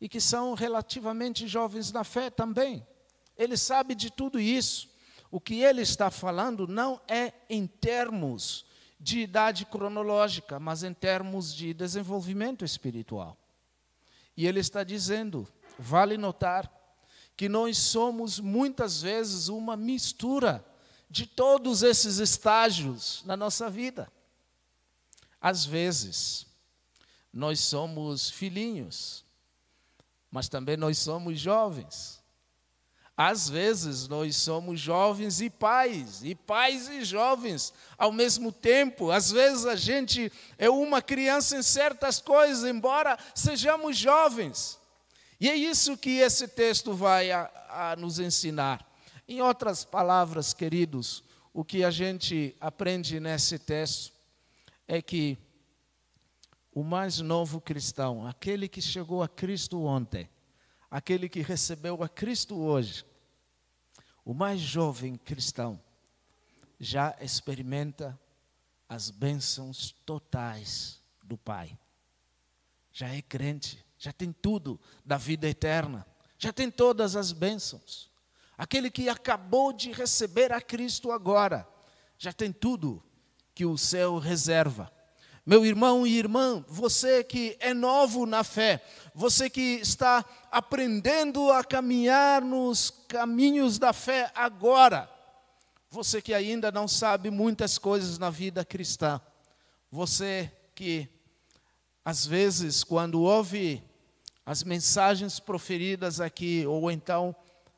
e 0.00 0.08
que 0.08 0.20
são 0.20 0.54
relativamente 0.54 1.46
jovens 1.46 1.92
na 1.92 2.02
fé 2.02 2.28
também. 2.28 2.84
Ele 3.38 3.56
sabe 3.56 3.94
de 3.94 4.10
tudo 4.10 4.40
isso. 4.40 4.90
O 5.30 5.40
que 5.40 5.62
ele 5.62 5.80
está 5.80 6.10
falando 6.10 6.66
não 6.66 7.00
é 7.06 7.32
em 7.48 7.68
termos 7.68 8.66
de 8.98 9.20
idade 9.20 9.64
cronológica, 9.64 10.58
mas 10.58 10.82
em 10.82 10.92
termos 10.92 11.54
de 11.54 11.72
desenvolvimento 11.72 12.64
espiritual. 12.64 13.38
E 14.36 14.44
ele 14.44 14.58
está 14.58 14.82
dizendo, 14.82 15.46
vale 15.78 16.18
notar, 16.18 16.68
que 17.36 17.48
nós 17.48 17.78
somos 17.78 18.40
muitas 18.40 19.02
vezes 19.02 19.46
uma 19.46 19.76
mistura 19.76 20.64
de 21.08 21.26
todos 21.26 21.82
esses 21.82 22.18
estágios 22.18 23.22
na 23.24 23.36
nossa 23.36 23.70
vida. 23.70 24.10
Às 25.40 25.64
vezes, 25.64 26.46
nós 27.32 27.60
somos 27.60 28.30
filhinhos, 28.30 29.24
mas 30.30 30.48
também 30.48 30.76
nós 30.76 30.98
somos 30.98 31.38
jovens. 31.38 32.16
Às 33.16 33.48
vezes 33.48 34.08
nós 34.08 34.36
somos 34.36 34.78
jovens 34.78 35.40
e 35.40 35.48
pais, 35.48 36.22
e 36.22 36.34
pais 36.34 36.86
e 36.88 37.02
jovens 37.02 37.72
ao 37.96 38.12
mesmo 38.12 38.52
tempo. 38.52 39.10
Às 39.10 39.30
vezes 39.30 39.64
a 39.64 39.74
gente 39.74 40.30
é 40.58 40.68
uma 40.68 41.00
criança 41.00 41.56
em 41.56 41.62
certas 41.62 42.20
coisas, 42.20 42.68
embora 42.68 43.18
sejamos 43.34 43.96
jovens. 43.96 44.78
E 45.40 45.48
é 45.48 45.56
isso 45.56 45.96
que 45.96 46.18
esse 46.18 46.46
texto 46.46 46.92
vai 46.92 47.30
a, 47.30 47.50
a 47.70 47.96
nos 47.96 48.18
ensinar. 48.18 48.86
Em 49.28 49.40
outras 49.40 49.84
palavras, 49.84 50.54
queridos, 50.54 51.24
o 51.52 51.64
que 51.64 51.82
a 51.82 51.90
gente 51.90 52.56
aprende 52.60 53.18
nesse 53.18 53.58
texto 53.58 54.12
é 54.86 55.02
que 55.02 55.36
o 56.72 56.84
mais 56.84 57.18
novo 57.18 57.60
cristão, 57.60 58.24
aquele 58.24 58.68
que 58.68 58.80
chegou 58.80 59.22
a 59.22 59.28
Cristo 59.28 59.82
ontem, 59.82 60.30
aquele 60.88 61.28
que 61.28 61.40
recebeu 61.40 62.02
a 62.04 62.08
Cristo 62.08 62.56
hoje, 62.56 63.04
o 64.24 64.32
mais 64.32 64.60
jovem 64.60 65.16
cristão, 65.16 65.80
já 66.78 67.16
experimenta 67.20 68.18
as 68.88 69.10
bênçãos 69.10 69.92
totais 70.04 71.00
do 71.24 71.36
Pai. 71.36 71.76
Já 72.92 73.08
é 73.08 73.22
crente, 73.22 73.84
já 73.98 74.12
tem 74.12 74.32
tudo 74.32 74.78
da 75.04 75.16
vida 75.16 75.48
eterna, 75.48 76.06
já 76.38 76.52
tem 76.52 76.70
todas 76.70 77.16
as 77.16 77.32
bênçãos. 77.32 78.14
Aquele 78.56 78.90
que 78.90 79.08
acabou 79.08 79.72
de 79.72 79.92
receber 79.92 80.52
a 80.52 80.60
Cristo 80.60 81.12
agora, 81.12 81.68
já 82.18 82.32
tem 82.32 82.52
tudo 82.52 83.02
que 83.54 83.66
o 83.66 83.76
céu 83.76 84.18
reserva. 84.18 84.90
Meu 85.44 85.64
irmão 85.64 86.06
e 86.06 86.18
irmã, 86.18 86.64
você 86.66 87.22
que 87.22 87.56
é 87.60 87.72
novo 87.72 88.26
na 88.26 88.42
fé, 88.42 88.82
você 89.14 89.48
que 89.48 89.78
está 89.80 90.24
aprendendo 90.50 91.52
a 91.52 91.62
caminhar 91.62 92.42
nos 92.42 92.90
caminhos 93.06 93.78
da 93.78 93.92
fé 93.92 94.32
agora, 94.34 95.08
você 95.88 96.20
que 96.20 96.34
ainda 96.34 96.72
não 96.72 96.88
sabe 96.88 97.30
muitas 97.30 97.78
coisas 97.78 98.18
na 98.18 98.28
vida 98.28 98.64
cristã, 98.64 99.20
você 99.90 100.50
que 100.74 101.08
às 102.04 102.26
vezes 102.26 102.82
quando 102.82 103.22
ouve 103.22 103.82
as 104.44 104.64
mensagens 104.64 105.38
proferidas 105.38 106.20
aqui 106.20 106.66
ou 106.66 106.90
então 106.90 107.34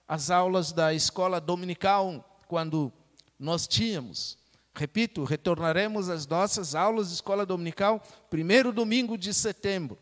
as 0.08 0.30
aulas 0.30 0.72
da 0.72 0.94
escola 0.94 1.38
dominical 1.38 2.42
quando 2.48 2.90
nós 3.38 3.66
tínhamos. 3.66 4.38
Repito, 4.74 5.22
retornaremos 5.24 6.08
às 6.08 6.26
nossas 6.26 6.74
aulas 6.74 7.08
de 7.08 7.14
escola 7.14 7.44
dominical 7.44 8.02
primeiro 8.30 8.72
domingo 8.72 9.18
de 9.18 9.34
setembro. 9.34 9.98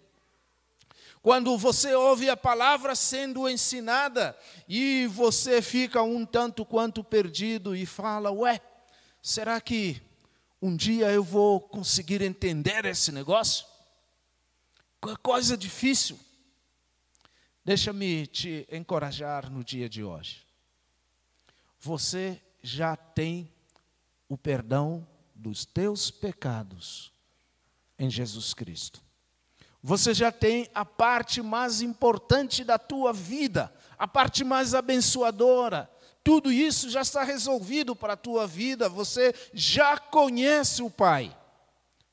Quando 1.20 1.58
você 1.58 1.92
ouve 1.92 2.30
a 2.30 2.36
palavra 2.36 2.94
sendo 2.94 3.48
ensinada 3.48 4.38
e 4.68 5.08
você 5.08 5.60
fica 5.60 6.00
um 6.02 6.24
tanto 6.24 6.64
quanto 6.64 7.02
perdido 7.02 7.74
e 7.74 7.84
fala: 7.84 8.30
Ué, 8.30 8.60
será 9.20 9.60
que 9.60 10.00
um 10.62 10.76
dia 10.76 11.10
eu 11.10 11.24
vou 11.24 11.60
conseguir 11.60 12.22
entender 12.22 12.84
esse 12.84 13.10
negócio? 13.10 13.66
Coisa 15.20 15.56
difícil. 15.56 16.16
Deixa-me 17.66 18.28
te 18.28 18.64
encorajar 18.70 19.50
no 19.50 19.64
dia 19.64 19.88
de 19.88 20.04
hoje. 20.04 20.46
Você 21.80 22.40
já 22.62 22.94
tem 22.94 23.52
o 24.28 24.38
perdão 24.38 25.04
dos 25.34 25.64
teus 25.64 26.08
pecados 26.08 27.12
em 27.98 28.08
Jesus 28.08 28.54
Cristo. 28.54 29.02
Você 29.82 30.14
já 30.14 30.30
tem 30.30 30.70
a 30.72 30.84
parte 30.84 31.42
mais 31.42 31.82
importante 31.82 32.62
da 32.62 32.78
tua 32.78 33.12
vida, 33.12 33.74
a 33.98 34.06
parte 34.06 34.44
mais 34.44 34.72
abençoadora. 34.72 35.90
Tudo 36.22 36.52
isso 36.52 36.88
já 36.88 37.00
está 37.00 37.24
resolvido 37.24 37.96
para 37.96 38.12
a 38.12 38.16
tua 38.16 38.46
vida. 38.46 38.88
Você 38.88 39.34
já 39.52 39.98
conhece 39.98 40.84
o 40.84 40.90
Pai. 40.90 41.36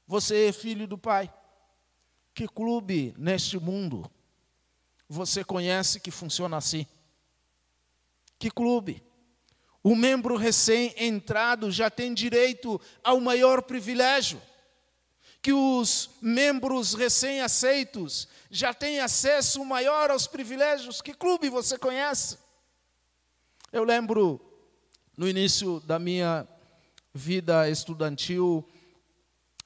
Você 0.08 0.48
é 0.48 0.52
filho 0.52 0.88
do 0.88 0.98
Pai. 0.98 1.32
Que 2.34 2.48
clube 2.48 3.14
neste 3.20 3.60
mundo 3.60 4.10
você 5.14 5.44
conhece 5.44 6.00
que 6.00 6.10
funciona 6.10 6.58
assim? 6.58 6.88
Que 8.40 8.50
clube? 8.50 9.04
O 9.84 9.96
membro 9.96 10.36
recém-entrado 10.36 11.70
já 11.72 11.90
tem 11.90 12.14
direito 12.14 12.82
ao 13.04 13.20
maior 13.20 13.62
privilégio. 13.62 14.42
Que 15.40 15.54
os 15.54 16.10
membros 16.22 16.96
recém-aceitos 16.96 18.28
já 18.50 18.74
têm 18.74 19.00
acesso 19.00 19.64
maior 19.64 20.10
aos 20.10 20.26
privilégios. 20.26 21.02
Que 21.02 21.14
clube 21.14 21.48
você 21.48 21.78
conhece? 21.78 22.40
Eu 23.72 23.84
lembro 23.84 24.42
no 25.16 25.28
início 25.28 25.80
da 25.82 26.00
minha 26.00 26.48
vida 27.14 27.70
estudantil 27.70 28.68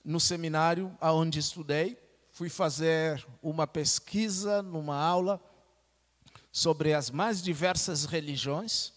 no 0.04 0.20
seminário 0.20 0.96
aonde 1.00 1.40
estudei, 1.40 1.98
fui 2.38 2.50
fazer 2.50 3.26
uma 3.42 3.66
pesquisa 3.66 4.62
numa 4.62 4.96
aula 4.96 5.42
sobre 6.52 6.94
as 6.94 7.10
mais 7.10 7.42
diversas 7.42 8.06
religiões 8.06 8.94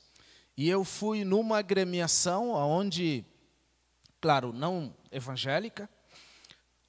e 0.59 0.69
eu 0.69 0.85
fui 0.85 1.25
numa 1.25 1.57
agremiação 1.57 2.51
onde, 2.51 3.25
claro, 4.21 4.53
não 4.53 4.95
evangélica, 5.11 5.89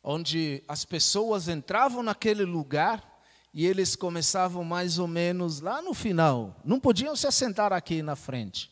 onde 0.04 0.62
as 0.68 0.84
pessoas 0.84 1.48
entravam 1.48 2.04
naquele 2.04 2.44
lugar 2.44 3.02
e 3.54 3.66
eles 3.66 3.96
começavam 3.96 4.66
mais 4.66 5.00
ou 5.00 5.08
menos 5.08 5.62
lá 5.62 5.82
no 5.82 5.94
final. 5.94 6.60
Não 6.66 6.82
podiam 6.82 7.16
se 7.16 7.26
assentar 7.26 7.72
aqui 7.72 8.02
na 8.02 8.18
frente. 8.18 8.70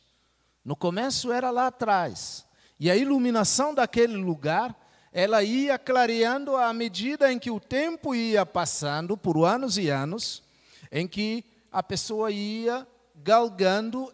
No 0.66 0.76
começo 0.76 1.32
era 1.32 1.50
lá 1.50 1.68
atrás. 1.68 2.46
E 2.78 2.92
a 2.92 2.98
iluminação 2.98 3.74
daquele 3.74 4.18
lugar 4.18 4.76
ela 5.12 5.44
ia 5.44 5.78
clareando 5.78 6.56
à 6.56 6.72
medida 6.74 7.32
em 7.32 7.40
que 7.40 7.50
o 7.50 7.60
tempo 7.60 8.14
ia 8.14 8.46
passando, 8.46 9.18
por 9.18 9.44
anos 9.44 9.78
e 9.78 9.90
anos, 9.90 10.44
em 10.92 11.08
que 11.08 11.44
a 11.72 11.82
pessoa 11.82 12.32
ia 12.32 12.88
galgando 13.16 14.14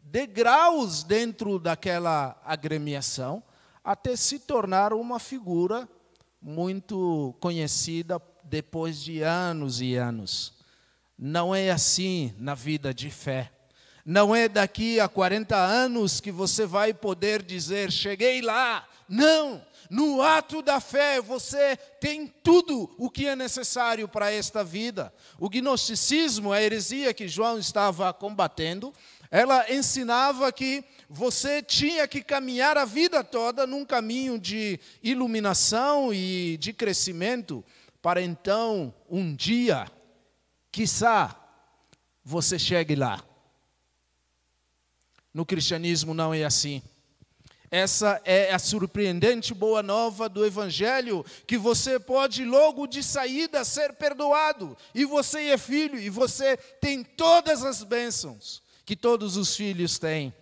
degraus 0.00 1.02
dentro 1.02 1.58
daquela 1.58 2.40
agremiação, 2.44 3.42
até 3.82 4.16
se 4.16 4.38
tornar 4.38 4.92
uma 4.92 5.18
figura 5.18 5.88
muito 6.40 7.34
conhecida 7.40 8.20
depois 8.44 9.02
de 9.02 9.22
anos 9.22 9.80
e 9.80 9.94
anos. 9.94 10.54
Não 11.18 11.54
é 11.54 11.70
assim 11.70 12.34
na 12.38 12.54
vida 12.54 12.92
de 12.92 13.10
fé. 13.10 13.50
Não 14.04 14.36
é 14.36 14.48
daqui 14.48 15.00
a 15.00 15.08
40 15.08 15.56
anos 15.56 16.20
que 16.20 16.30
você 16.30 16.66
vai 16.66 16.92
poder 16.92 17.42
dizer: 17.42 17.90
cheguei 17.90 18.42
lá. 18.42 18.86
Não! 19.08 19.64
No 19.90 20.22
ato 20.22 20.62
da 20.62 20.80
fé, 20.80 21.20
você 21.20 21.76
tem 22.00 22.26
tudo 22.42 22.94
o 22.98 23.10
que 23.10 23.26
é 23.26 23.36
necessário 23.36 24.08
para 24.08 24.32
esta 24.32 24.64
vida. 24.64 25.12
O 25.38 25.48
gnosticismo, 25.48 26.52
a 26.52 26.62
heresia 26.62 27.12
que 27.12 27.28
João 27.28 27.58
estava 27.58 28.12
combatendo, 28.12 28.92
ela 29.30 29.70
ensinava 29.70 30.50
que 30.50 30.82
você 31.08 31.62
tinha 31.62 32.08
que 32.08 32.22
caminhar 32.22 32.78
a 32.78 32.84
vida 32.84 33.22
toda 33.22 33.66
num 33.66 33.84
caminho 33.84 34.38
de 34.38 34.80
iluminação 35.02 36.14
e 36.14 36.56
de 36.56 36.72
crescimento, 36.72 37.64
para 38.00 38.22
então, 38.22 38.92
um 39.08 39.34
dia, 39.34 39.86
quiçá, 40.72 41.36
você 42.24 42.58
chegue 42.58 42.94
lá. 42.96 43.22
No 45.34 45.44
cristianismo 45.44 46.14
não 46.14 46.32
é 46.32 46.44
assim. 46.44 46.80
Essa 47.68 48.22
é 48.24 48.54
a 48.54 48.58
surpreendente 48.60 49.52
boa 49.52 49.82
nova 49.82 50.28
do 50.28 50.46
Evangelho, 50.46 51.26
que 51.44 51.58
você 51.58 51.98
pode 51.98 52.44
logo 52.44 52.86
de 52.86 53.02
saída 53.02 53.64
ser 53.64 53.94
perdoado, 53.94 54.76
e 54.94 55.04
você 55.04 55.48
é 55.48 55.58
filho, 55.58 55.98
e 55.98 56.08
você 56.08 56.56
tem 56.56 57.02
todas 57.02 57.64
as 57.64 57.82
bênçãos 57.82 58.62
que 58.84 58.94
todos 58.94 59.36
os 59.36 59.56
filhos 59.56 59.98
têm. 59.98 60.32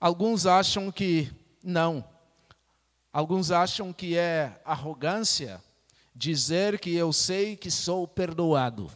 Alguns 0.00 0.44
acham 0.44 0.90
que 0.90 1.30
não. 1.62 2.04
Alguns 3.12 3.52
acham 3.52 3.92
que 3.92 4.16
é 4.16 4.60
arrogância 4.64 5.62
dizer 6.12 6.80
que 6.80 6.92
eu 6.96 7.12
sei 7.12 7.54
que 7.54 7.70
sou 7.70 8.08
perdoado. 8.08 8.90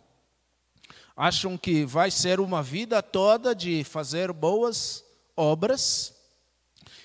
Acham 1.16 1.56
que 1.56 1.84
vai 1.84 2.10
ser 2.10 2.40
uma 2.40 2.64
vida 2.64 3.00
toda 3.00 3.54
de 3.54 3.84
fazer 3.84 4.32
boas 4.32 5.04
obras 5.36 6.14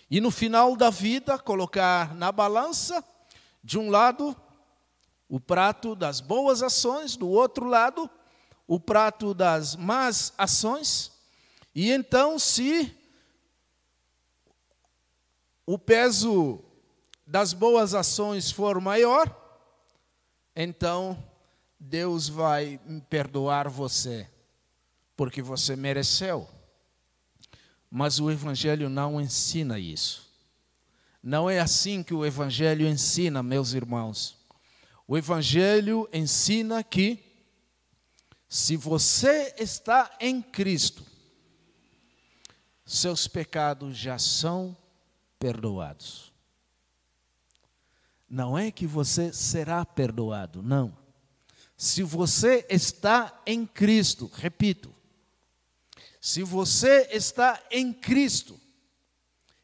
e 0.09 0.21
no 0.21 0.29
final 0.29 0.75
da 0.75 0.89
vida 0.89 1.38
colocar 1.39 2.13
na 2.15 2.31
balança, 2.31 3.03
de 3.63 3.79
um 3.79 3.89
lado, 3.89 4.35
o 5.27 5.39
prato 5.39 5.95
das 5.95 6.21
boas 6.21 6.61
ações, 6.61 7.15
do 7.15 7.27
outro 7.27 7.65
lado, 7.65 8.09
o 8.67 8.79
prato 8.79 9.33
das 9.33 9.75
más 9.75 10.33
ações, 10.38 11.11
e 11.73 11.91
então, 11.91 12.39
se 12.39 12.95
o 15.65 15.77
peso 15.77 16.63
das 17.27 17.51
boas 17.51 17.93
ações 17.93 18.49
for 18.49 18.79
maior, 18.79 19.29
então 20.55 21.21
Deus 21.77 22.29
vai 22.29 22.79
perdoar 23.09 23.67
você, 23.67 24.29
porque 25.17 25.41
você 25.41 25.75
mereceu. 25.75 26.54
Mas 27.97 28.19
o 28.19 28.29
Evangelho 28.29 28.89
não 28.89 29.21
ensina 29.21 29.79
isso. 29.79 30.29
Não 31.23 31.49
é 31.49 31.62
assim 31.62 32.03
que 32.03 32.13
o 32.13 32.25
Evangelho 32.25 32.86
ensina, 32.86 33.41
meus 33.41 33.71
irmãos. 33.71 34.38
O 35.08 35.17
Evangelho 35.17 36.05
ensina 36.12 36.84
que, 36.84 37.23
se 38.49 38.75
você 38.75 39.55
está 39.58 40.13
em 40.19 40.41
Cristo, 40.41 41.05
seus 42.86 43.29
pecados 43.29 43.95
já 43.95 44.19
são 44.19 44.75
perdoados. 45.39 46.34
Não 48.29 48.58
é 48.58 48.71
que 48.71 48.86
você 48.86 49.31
será 49.31 49.86
perdoado, 49.86 50.62
não. 50.62 50.97
Se 51.77 52.03
você 52.03 52.67
está 52.69 53.41
em 53.45 53.65
Cristo, 53.65 54.29
repito, 54.34 54.93
se 56.25 56.41
você 56.41 57.07
está 57.11 57.61
em 57.69 57.93
Cristo, 57.93 58.59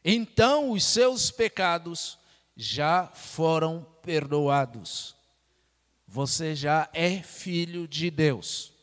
então 0.05 0.69
os 0.69 0.85
seus 0.85 1.31
pecados 1.31 2.19
já 2.55 3.07
foram 3.15 3.83
perdoados. 4.03 5.15
Você 6.07 6.55
já 6.55 6.87
é 6.93 7.19
filho 7.23 7.87
de 7.87 8.11
Deus. 8.11 8.73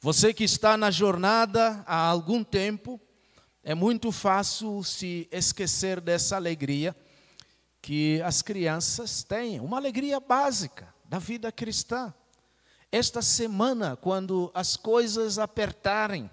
Você 0.00 0.32
que 0.32 0.44
está 0.44 0.76
na 0.76 0.88
jornada 0.88 1.82
há 1.84 1.96
algum 1.96 2.44
tempo, 2.44 3.00
é 3.64 3.74
muito 3.74 4.12
fácil 4.12 4.84
se 4.84 5.28
esquecer 5.32 6.00
dessa 6.00 6.36
alegria 6.36 6.94
que 7.82 8.22
as 8.22 8.40
crianças 8.40 9.24
têm, 9.24 9.58
uma 9.58 9.78
alegria 9.78 10.20
básica 10.20 10.94
da 11.04 11.18
vida 11.18 11.50
cristã. 11.50 12.14
Esta 12.92 13.20
semana, 13.20 13.96
quando 13.96 14.48
as 14.54 14.76
coisas 14.76 15.40
apertarem, 15.40 16.30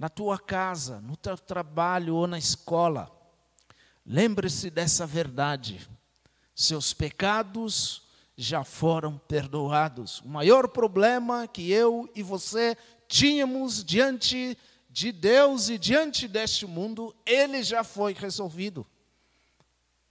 na 0.00 0.08
tua 0.08 0.38
casa, 0.38 0.98
no 1.02 1.14
teu 1.14 1.36
trabalho 1.36 2.16
ou 2.16 2.26
na 2.26 2.38
escola. 2.38 3.14
Lembre-se 4.06 4.70
dessa 4.70 5.06
verdade. 5.06 5.86
Seus 6.54 6.94
pecados 6.94 8.08
já 8.34 8.64
foram 8.64 9.18
perdoados. 9.18 10.22
O 10.22 10.28
maior 10.30 10.68
problema 10.68 11.46
que 11.46 11.70
eu 11.70 12.10
e 12.14 12.22
você 12.22 12.78
tínhamos 13.06 13.84
diante 13.84 14.56
de 14.88 15.12
Deus 15.12 15.68
e 15.68 15.76
diante 15.76 16.26
deste 16.26 16.64
mundo, 16.64 17.14
ele 17.26 17.62
já 17.62 17.84
foi 17.84 18.14
resolvido. 18.14 18.86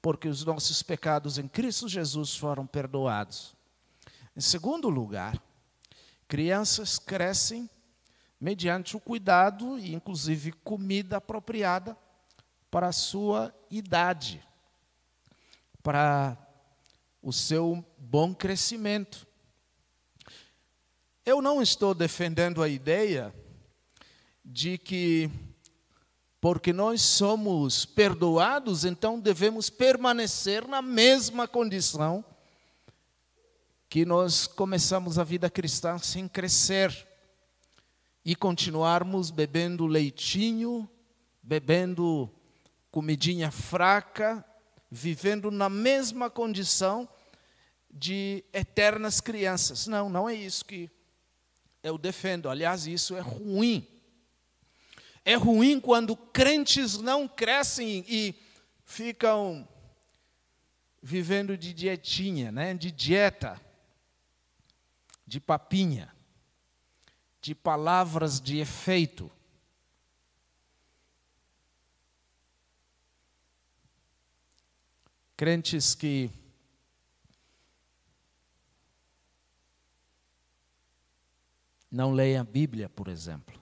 Porque 0.04 0.28
os 0.28 0.46
nossos 0.46 0.84
pecados 0.84 1.40
em 1.40 1.48
Cristo 1.48 1.90
Jesus 1.90 2.36
foram 2.36 2.68
perdoados. 2.68 3.56
Em 4.38 4.42
segundo 4.42 4.88
lugar, 4.88 5.42
crianças 6.28 7.00
crescem 7.00 7.68
mediante 8.40 8.96
o 8.96 9.00
cuidado 9.00 9.78
e, 9.78 9.94
inclusive, 9.94 10.52
comida 10.52 11.18
apropriada 11.18 11.98
para 12.72 12.88
a 12.88 12.94
sua 12.94 13.54
idade, 13.70 14.42
para 15.84 16.38
o 17.22 17.34
seu 17.34 17.84
bom 17.98 18.34
crescimento. 18.34 19.28
Eu 21.26 21.42
não 21.42 21.62
estou 21.62 21.94
defendendo 21.94 22.64
a 22.64 22.70
ideia 22.70 23.34
de 24.44 24.78
que, 24.78 25.30
porque 26.40 26.72
nós 26.72 27.02
somos 27.02 27.86
perdoados, 27.86 28.86
então 28.86 29.20
devemos 29.20 29.70
permanecer 29.70 30.68
na 30.68 30.82
mesma 30.82 31.48
condição 31.48 32.24
que 33.90 34.06
nós 34.06 34.48
começamos 34.48 35.20
a 35.20 35.24
vida 35.24 35.50
cristã 35.50 35.98
sem 35.98 36.28
crescer 36.28 37.09
e 38.24 38.36
continuarmos 38.36 39.32
bebendo 39.32 39.86
leitinho, 39.88 40.90
bebendo 41.42 42.30
comidinha 42.92 43.52
fraca, 43.52 44.46
vivendo 44.92 45.50
na 45.50 45.70
mesma 45.70 46.30
condição 46.30 47.08
de 47.90 48.44
eternas 48.54 49.22
crianças. 49.22 49.88
Não, 49.88 50.10
não 50.10 50.30
é 50.30 50.34
isso 50.34 50.66
que 50.66 50.90
eu 51.82 51.98
defendo. 51.98 52.50
Aliás, 52.50 52.88
isso 52.88 53.16
é 53.16 53.22
ruim. 53.22 53.88
É 55.24 55.36
ruim 55.36 55.80
quando 55.80 56.16
crentes 56.16 56.98
não 56.98 57.28
crescem 57.28 58.04
e 58.08 58.36
ficam 58.84 59.68
vivendo 61.02 61.58
de 61.58 61.74
dietinha, 61.74 62.52
né? 62.52 62.74
de 62.74 62.92
dieta, 62.92 63.60
de 65.26 65.40
papinha 65.40 66.19
de 67.42 67.56
palavras 67.56 68.42
de 68.42 68.60
efeito. 68.60 69.32
Crentes 75.36 75.96
que 75.96 76.30
não 81.90 82.12
leem 82.12 82.38
a 82.38 82.44
Bíblia, 82.44 82.90
por 82.90 83.08
exemplo. 83.08 83.58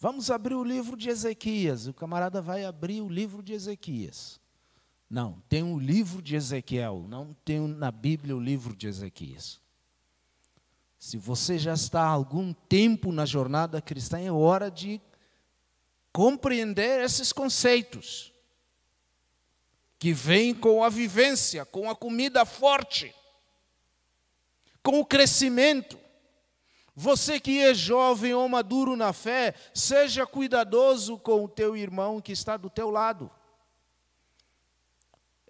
Vamos 0.00 0.30
abrir 0.30 0.54
o 0.54 0.62
livro 0.62 0.96
de 0.96 1.08
Ezequias. 1.08 1.86
O 1.86 1.94
camarada 1.94 2.40
vai 2.40 2.64
abrir 2.64 3.00
o 3.00 3.08
livro 3.08 3.42
de 3.42 3.52
Ezequias. 3.52 4.40
Não, 5.10 5.42
tem 5.48 5.62
o 5.62 5.78
livro 5.78 6.20
de 6.20 6.36
Ezequiel, 6.36 7.06
não 7.08 7.34
tem 7.44 7.60
na 7.60 7.90
Bíblia 7.90 8.36
o 8.36 8.40
livro 8.40 8.76
de 8.76 8.86
Ezequias. 8.86 9.58
Se 10.98 11.16
você 11.16 11.58
já 11.58 11.72
está 11.72 12.02
há 12.02 12.08
algum 12.08 12.52
tempo 12.52 13.10
na 13.12 13.24
jornada 13.24 13.80
cristã, 13.80 14.18
é 14.20 14.30
hora 14.30 14.70
de 14.70 15.00
compreender 16.12 17.00
esses 17.00 17.32
conceitos 17.32 18.32
que 19.98 20.12
vêm 20.12 20.52
com 20.52 20.84
a 20.84 20.88
vivência, 20.88 21.64
com 21.64 21.88
a 21.88 21.96
comida 21.96 22.44
forte, 22.44 23.14
com 24.82 25.00
o 25.00 25.06
crescimento. 25.06 25.98
Você 26.94 27.38
que 27.38 27.60
é 27.60 27.72
jovem 27.72 28.34
ou 28.34 28.48
maduro 28.48 28.96
na 28.96 29.12
fé, 29.12 29.54
seja 29.72 30.26
cuidadoso 30.26 31.16
com 31.18 31.44
o 31.44 31.48
teu 31.48 31.76
irmão 31.76 32.20
que 32.20 32.32
está 32.32 32.56
do 32.56 32.68
teu 32.68 32.90
lado. 32.90 33.30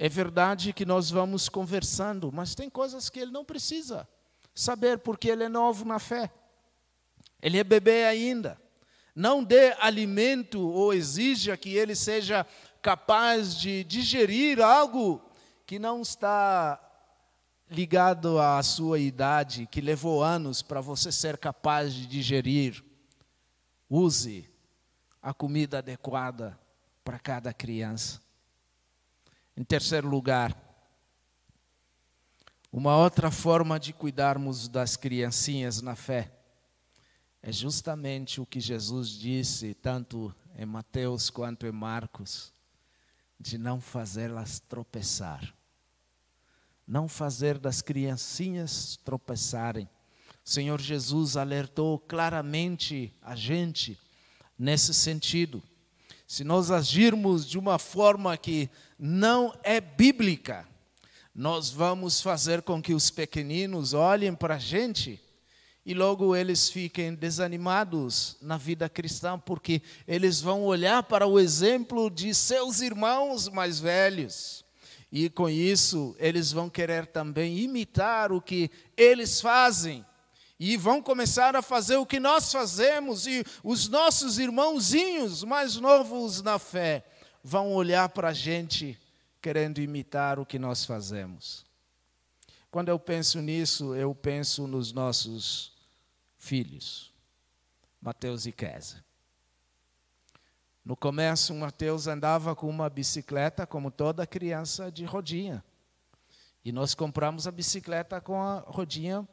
É 0.01 0.09
verdade 0.09 0.73
que 0.73 0.87
nós 0.87 1.11
vamos 1.11 1.49
conversando, 1.49 2.31
mas 2.31 2.55
tem 2.55 2.71
coisas 2.71 3.11
que 3.11 3.19
ele 3.19 3.33
não 3.33 3.45
precisa 3.45 4.09
saber 4.55 4.99
porque 4.99 5.29
ele 5.29 5.43
é 5.43 5.49
novo 5.49 5.85
na 5.85 5.99
fé. 5.99 6.33
Ele 7.43 7.59
é 7.59 7.65
bebê 7.65 8.05
ainda. 8.05 8.57
Não 9.13 9.43
dê 9.43 9.73
alimento 9.81 10.61
ou 10.61 10.95
exija 10.95 11.57
que 11.57 11.77
ele 11.77 11.97
seja 11.97 12.47
capaz 12.81 13.57
de 13.57 13.83
digerir 13.83 14.61
algo 14.61 15.21
que 15.67 15.81
não 15.81 16.01
está 16.01 16.81
ligado 17.69 18.39
à 18.39 18.63
sua 18.63 19.01
idade, 19.01 19.67
que 19.67 19.81
levou 19.81 20.23
anos 20.23 20.63
para 20.63 20.81
você 20.81 21.11
ser 21.11 21.37
capaz 21.39 21.93
de 21.93 22.07
digerir. 22.07 22.85
Use 23.91 24.49
a 25.21 25.35
comida 25.35 25.79
adequada 25.79 26.57
para 27.03 27.19
cada 27.19 27.53
criança. 27.53 28.28
Em 29.59 29.64
terceiro 29.64 30.09
lugar, 30.09 30.57
uma 32.71 32.97
outra 32.97 33.29
forma 33.29 33.77
de 33.81 33.92
cuidarmos 33.92 34.68
das 34.68 34.94
criancinhas 34.97 35.83
na 35.83 35.97
fé 35.97 36.33
é 37.42 37.51
justamente 37.51 38.40
o 38.40 38.47
que 38.47 38.61
Jesus 38.61 39.09
disse, 39.09 39.75
tanto 39.75 40.33
em 40.57 40.64
Mateus 40.64 41.29
quanto 41.29 41.66
em 41.66 41.73
Marcos, 41.73 42.55
de 43.37 43.59
não 43.59 43.81
fazê-las 43.81 44.61
tropeçar. 44.61 45.53
Não 46.87 47.09
fazer 47.09 47.59
das 47.59 47.83
criancinhas 47.83 48.97
tropeçarem. 49.05 49.88
O 50.44 50.49
Senhor 50.49 50.81
Jesus 50.81 51.37
alertou 51.37 51.99
claramente 51.99 53.12
a 53.21 53.35
gente 53.35 53.99
nesse 54.57 54.94
sentido. 54.94 55.61
Se 56.29 56.45
nós 56.45 56.71
agirmos 56.71 57.49
de 57.49 57.59
uma 57.59 57.79
forma 57.79 58.37
que 58.37 58.69
não 58.99 59.59
é 59.62 59.81
bíblica, 59.81 60.69
nós 61.35 61.71
vamos 61.71 62.21
fazer 62.21 62.61
com 62.61 62.83
que 62.83 62.93
os 62.93 63.09
pequeninos 63.09 63.95
olhem 63.95 64.35
para 64.35 64.57
a 64.57 64.59
gente 64.59 65.19
e 65.87 65.95
logo 65.95 66.37
eles 66.37 66.69
fiquem 66.69 67.14
desanimados 67.14 68.37
na 68.43 68.59
vida 68.59 68.91
cristã, 68.91 69.38
porque 69.38 69.81
eles 70.07 70.38
vão 70.38 70.64
olhar 70.64 71.03
para 71.03 71.27
o 71.27 71.41
exemplo 71.41 72.11
de 72.11 72.35
seus 72.35 72.83
irmãos 72.83 73.49
mais 73.49 73.81
velhos. 73.81 74.62
E 75.11 75.31
com 75.31 75.49
isso, 75.49 76.14
eles 76.19 76.53
vão 76.53 76.69
querer 76.69 77.07
também 77.07 77.57
imitar 77.57 78.33
o 78.33 78.43
que 78.43 78.71
eles 78.99 79.41
fazem. 79.41 80.05
E 80.59 80.77
vão 80.77 81.01
começar 81.01 81.55
a 81.55 81.62
fazer 81.62 81.97
o 81.97 82.07
que 82.07 82.18
nós 82.18 82.51
fazemos, 82.51 83.27
e 83.27 83.44
os 83.62 83.88
nossos 83.88 84.38
irmãozinhos 84.38 85.44
mais 85.44 85.77
novos 85.77 86.42
na 86.42 86.59
fé 86.59 87.05
vão 87.42 87.73
olhar 87.73 88.09
para 88.09 88.29
a 88.29 88.35
gente 88.35 88.99
querendo 89.40 89.81
imitar 89.81 90.38
o 90.38 90.47
que 90.47 90.59
nós 90.59 90.85
fazemos. 90.85 91.64
Quando 92.71 92.88
eu 92.88 92.99
penso 92.99 93.40
nisso, 93.40 93.94
eu 93.94 94.14
penso 94.14 94.66
nos 94.66 94.92
nossos 94.92 95.73
filhos, 96.37 97.12
Mateus 98.01 98.44
e 98.44 98.53
Kézia. 98.53 99.05
No 100.85 100.97
começo, 100.97 101.55
Mateus 101.55 102.07
andava 102.07 102.57
com 102.57 102.68
uma 102.68 102.88
bicicleta, 102.88 103.66
como 103.66 103.90
toda 103.90 104.27
criança, 104.27 104.90
de 104.90 105.05
rodinha. 105.05 105.62
E 106.64 106.73
nós 106.73 106.94
compramos 106.94 107.47
a 107.47 107.51
bicicleta 107.51 108.21
com 108.21 108.42
a 108.42 108.61
rodinha, 108.61 109.27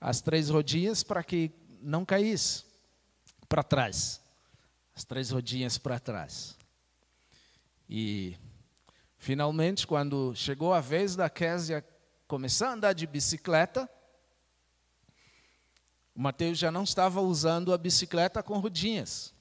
as 0.00 0.20
três 0.20 0.48
rodinhas, 0.50 1.02
para 1.02 1.22
que 1.22 1.50
não 1.80 2.04
caísse 2.04 2.64
para 3.48 3.62
trás. 3.62 4.20
As 4.94 5.04
três 5.04 5.30
rodinhas 5.30 5.78
para 5.78 5.98
trás. 5.98 6.56
E 7.88 8.36
Finalmente, 9.24 9.86
quando 9.86 10.34
chegou 10.34 10.74
a 10.74 10.82
vez 10.82 11.16
da 11.16 11.30
Késia 11.30 11.82
começar 12.28 12.68
a 12.68 12.72
andar 12.74 12.92
de 12.92 13.06
bicicleta, 13.06 13.88
o 16.14 16.20
Mateus 16.20 16.58
já 16.58 16.70
não 16.70 16.84
estava 16.84 17.22
usando 17.22 17.72
a 17.72 17.78
bicicleta 17.78 18.42
com 18.42 18.58
rodinhas. 18.58 19.32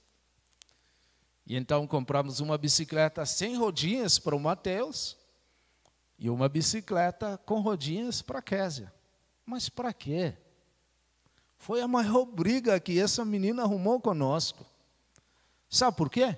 E 1.45 1.57
então 1.57 1.85
compramos 1.85 2.39
uma 2.39 2.57
bicicleta 2.57 3.25
sem 3.25 3.57
rodinhas 3.57 4.17
para 4.17 4.33
o 4.33 4.39
Mateus 4.39 5.17
e 6.17 6.29
uma 6.29 6.47
bicicleta 6.47 7.37
com 7.45 7.59
rodinhas 7.59 8.21
para 8.21 8.39
a 8.39 8.41
Késia. 8.41 8.89
Mas 9.45 9.67
para 9.67 9.91
quê? 9.91 10.33
Foi 11.63 11.81
a 11.81 11.87
maior 11.87 12.25
briga 12.25 12.79
que 12.79 12.99
essa 12.99 13.25
menina 13.25 13.63
arrumou 13.63 13.99
conosco. 13.99 14.65
Sabe 15.69 15.97
por 15.97 16.09
quê? 16.09 16.37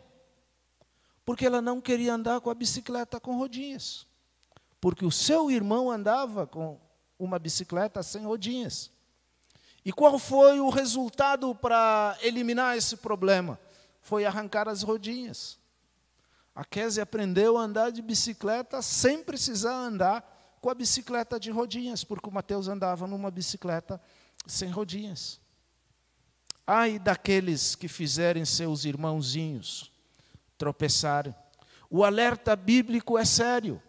porque 1.26 1.46
ela 1.46 1.62
não 1.62 1.82
queria 1.82 2.14
andar 2.14 2.40
com 2.40 2.52
a 2.52 2.54
bicicleta 2.54 3.20
com 3.20 3.36
rodinhas. 3.36 4.06
Porque 4.80 5.04
o 5.04 5.12
seu 5.12 5.50
irmão 5.50 5.90
andava 5.90 6.46
com 6.46 6.80
uma 7.18 7.40
bicicleta 7.40 8.04
sem 8.04 8.24
rodinhas. 8.24 8.92
E 9.84 9.92
qual 9.92 10.20
foi 10.20 10.60
o 10.60 10.70
resultado 10.70 11.54
para 11.56 12.16
eliminar 12.22 12.78
esse 12.78 12.98
problema? 12.98 13.60
Foi 14.02 14.24
arrancar 14.24 14.70
as 14.70 14.84
rodinhas. 14.84 15.58
A 16.54 16.64
Kézia 16.64 17.04
aprendeu 17.04 17.58
a 17.58 17.62
andar 17.62 17.92
de 17.92 18.02
bicicleta 18.02 18.82
sem 18.82 19.24
precisar 19.24 19.74
andar 19.74 20.58
com 20.62 20.70
a 20.70 20.76
bicicleta 20.76 21.40
de 21.40 21.50
rodinhas, 21.50 22.04
porque 22.04 22.30
o 22.30 22.32
Mateus 22.32 22.68
andava 22.68 23.08
numa 23.08 23.32
bicicleta 23.32 24.00
sem 24.48 24.70
rodinhas. 24.70 25.40
Ai 26.66 26.98
daqueles 26.98 27.76
que 27.76 27.88
fizerem 27.88 28.44
seus 28.46 28.86
irmãozinhos 28.86 29.92
tropeçar. 30.58 31.34
O 31.90 32.04
alerta 32.04 32.56
bíblico 32.56 33.18
é 33.18 33.26
sério. 33.26 33.82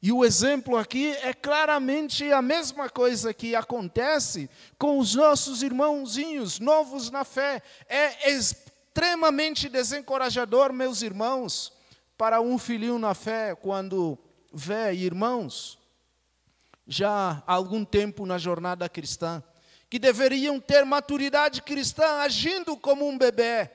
E 0.00 0.12
o 0.12 0.24
exemplo 0.24 0.76
aqui 0.76 1.12
é 1.22 1.32
claramente 1.32 2.30
a 2.30 2.42
mesma 2.42 2.90
coisa 2.90 3.32
que 3.32 3.56
acontece 3.56 4.50
com 4.78 4.98
os 4.98 5.14
nossos 5.14 5.62
irmãozinhos 5.62 6.60
novos 6.60 7.10
na 7.10 7.24
fé. 7.24 7.62
É 7.88 8.30
extremamente 8.30 9.68
desencorajador, 9.68 10.72
meus 10.72 11.00
irmãos, 11.00 11.72
para 12.18 12.40
um 12.40 12.58
filhinho 12.58 12.98
na 12.98 13.14
fé 13.14 13.54
quando 13.54 14.18
vê 14.52 14.92
irmãos 14.92 15.78
já 16.86 17.42
há 17.46 17.54
algum 17.54 17.84
tempo 17.84 18.26
na 18.26 18.38
jornada 18.38 18.88
cristã 18.88 19.42
que 19.94 19.98
deveriam 20.00 20.58
ter 20.58 20.84
maturidade 20.84 21.62
cristã 21.62 22.16
agindo 22.16 22.76
como 22.76 23.08
um 23.08 23.16
bebê. 23.16 23.70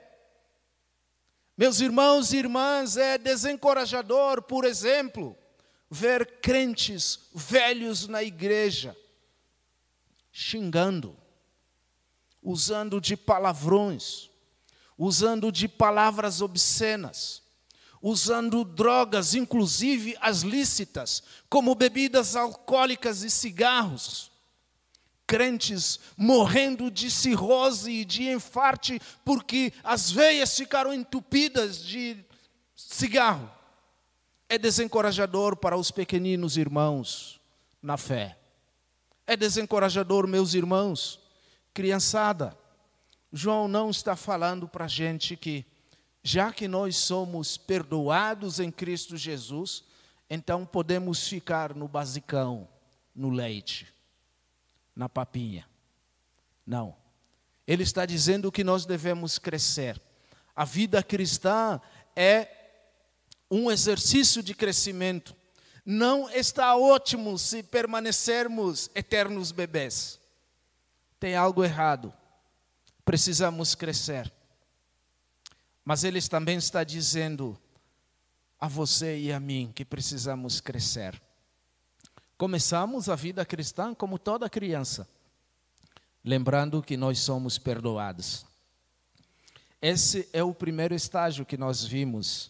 Meus 1.57 1.79
irmãos 1.79 2.33
e 2.33 2.37
irmãs, 2.39 2.97
é 2.97 3.17
desencorajador, 3.17 4.41
por 4.41 4.65
exemplo, 4.65 5.33
ver 5.89 6.41
crentes 6.41 7.29
velhos 7.33 8.05
na 8.09 8.21
igreja 8.21 8.97
xingando, 10.29 11.15
usando 12.43 12.99
de 12.99 13.15
palavrões, 13.15 14.29
usando 14.97 15.53
de 15.53 15.69
palavras 15.69 16.41
obscenas, 16.41 17.41
usando 18.01 18.65
drogas, 18.65 19.35
inclusive 19.35 20.17
as 20.19 20.41
lícitas, 20.41 21.23
como 21.49 21.73
bebidas 21.75 22.35
alcoólicas 22.35 23.23
e 23.23 23.29
cigarros 23.29 24.28
crentes 25.29 25.99
morrendo 26.17 26.89
de 26.89 27.11
cirrose 27.11 27.91
e 27.91 28.03
de 28.03 28.27
infarte 28.31 28.99
porque 29.23 29.71
as 29.83 30.09
veias 30.09 30.57
ficaram 30.57 30.91
entupidas 30.91 31.85
de 31.85 32.17
cigarro. 32.75 33.47
É 34.49 34.57
desencorajador 34.57 35.55
para 35.55 35.77
os 35.77 35.91
pequeninos 35.91 36.57
irmãos 36.57 37.39
na 37.79 37.95
fé. 37.95 38.39
É 39.27 39.37
desencorajador, 39.37 40.25
meus 40.25 40.55
irmãos, 40.55 41.19
criançada. 41.75 42.57
João 43.31 43.67
não 43.67 43.91
está 43.91 44.15
falando 44.15 44.67
para 44.67 44.85
a 44.85 44.87
gente 44.87 45.37
que, 45.37 45.63
já 46.23 46.51
que 46.51 46.67
nós 46.67 46.97
somos 46.97 47.55
perdoados 47.55 48.59
em 48.59 48.71
Cristo 48.71 49.15
Jesus, 49.15 49.83
então 50.27 50.65
podemos 50.65 51.27
ficar 51.27 51.75
no 51.75 51.87
basicão, 51.87 52.67
no 53.13 53.29
leite 53.29 53.98
na 54.99 55.07
papinha. 55.07 55.65
Não. 56.67 56.93
Ele 57.65 57.83
está 57.83 58.05
dizendo 58.05 58.51
que 58.51 58.65
nós 58.65 58.85
devemos 58.85 59.39
crescer. 59.39 59.99
A 60.53 60.65
vida 60.65 61.01
cristã 61.01 61.79
é 62.13 62.49
um 63.49 63.71
exercício 63.71 64.43
de 64.43 64.53
crescimento. 64.53 65.33
Não 65.85 66.29
está 66.29 66.75
ótimo 66.75 67.39
se 67.39 67.63
permanecermos 67.63 68.91
eternos 68.93 69.53
bebês. 69.53 70.19
Tem 71.17 71.33
algo 71.33 71.63
errado. 71.63 72.13
Precisamos 73.05 73.75
crescer. 73.75 74.29
Mas 75.85 76.03
ele 76.03 76.21
também 76.23 76.57
está 76.57 76.83
dizendo 76.83 77.57
a 78.59 78.67
você 78.67 79.17
e 79.17 79.31
a 79.31 79.39
mim 79.39 79.71
que 79.73 79.85
precisamos 79.85 80.59
crescer. 80.59 81.19
Começamos 82.39 83.09
a 83.09 83.17
vida 83.17 83.45
cristã 83.45 83.93
como 83.93 84.17
toda 84.17 84.49
criança, 84.49 85.05
lembrando 86.23 86.81
que 86.81 86.95
nós 86.95 87.19
somos 87.19 87.57
perdoados. 87.57 88.45
Esse 89.81 90.29
é 90.31 90.41
o 90.41 90.53
primeiro 90.53 90.95
estágio 90.95 91.45
que 91.45 91.57
nós 91.57 91.83
vimos 91.83 92.49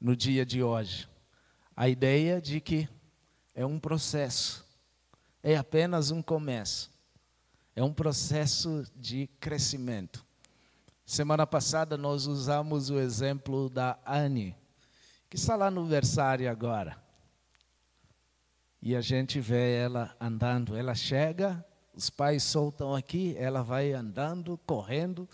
no 0.00 0.16
dia 0.16 0.46
de 0.46 0.62
hoje. 0.62 1.06
A 1.76 1.86
ideia 1.86 2.40
de 2.40 2.62
que 2.62 2.88
é 3.54 3.66
um 3.66 3.78
processo, 3.78 4.66
é 5.42 5.54
apenas 5.54 6.10
um 6.10 6.22
começo. 6.22 6.90
é 7.76 7.84
um 7.84 7.92
processo 7.92 8.86
de 8.96 9.26
crescimento. 9.38 10.24
Semana 11.04 11.46
passada 11.46 11.94
nós 11.94 12.24
usamos 12.26 12.88
o 12.88 12.98
exemplo 12.98 13.68
da 13.68 13.98
Anne, 14.06 14.56
que 15.28 15.36
está 15.36 15.56
lá 15.56 15.70
no 15.70 15.84
versário 15.84 16.50
agora. 16.50 17.09
E 18.82 18.96
a 18.96 19.00
gente 19.00 19.40
vê 19.40 19.76
ela 19.76 20.16
andando. 20.20 20.76
Ela 20.76 20.94
chega, 20.94 21.64
os 21.94 22.08
pais 22.08 22.42
soltam 22.42 22.94
aqui, 22.94 23.36
ela 23.36 23.62
vai 23.62 23.92
andando, 23.92 24.58
correndo, 24.66 25.28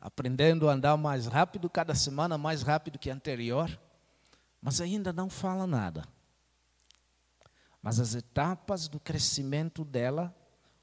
aprendendo 0.00 0.68
a 0.68 0.72
andar 0.72 0.96
mais 0.96 1.26
rápido, 1.26 1.70
cada 1.70 1.94
semana 1.94 2.36
mais 2.36 2.62
rápido 2.62 2.98
que 2.98 3.10
a 3.10 3.14
anterior, 3.14 3.78
mas 4.60 4.80
ainda 4.80 5.12
não 5.12 5.30
fala 5.30 5.66
nada. 5.66 6.04
Mas 7.82 8.00
as 8.00 8.14
etapas 8.14 8.88
do 8.88 8.98
crescimento 8.98 9.84
dela, 9.84 10.34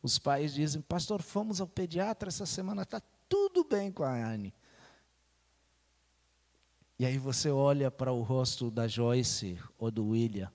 os 0.01 0.17
pais 0.17 0.53
dizem: 0.53 0.81
Pastor, 0.81 1.21
fomos 1.21 1.59
ao 1.59 1.67
pediatra 1.67 2.29
essa 2.29 2.45
semana, 2.45 2.83
está 2.83 3.01
tudo 3.27 3.63
bem 3.63 3.91
com 3.91 4.03
a 4.03 4.13
Anne. 4.13 4.53
E 6.99 7.05
aí 7.05 7.17
você 7.17 7.51
olha 7.51 7.91
para 7.91 8.11
o 8.11 8.23
rosto 8.23 8.71
da 8.71 8.87
Joyce 8.87 9.59
ou 9.77 9.91
do 9.91 10.07
William, 10.07 10.51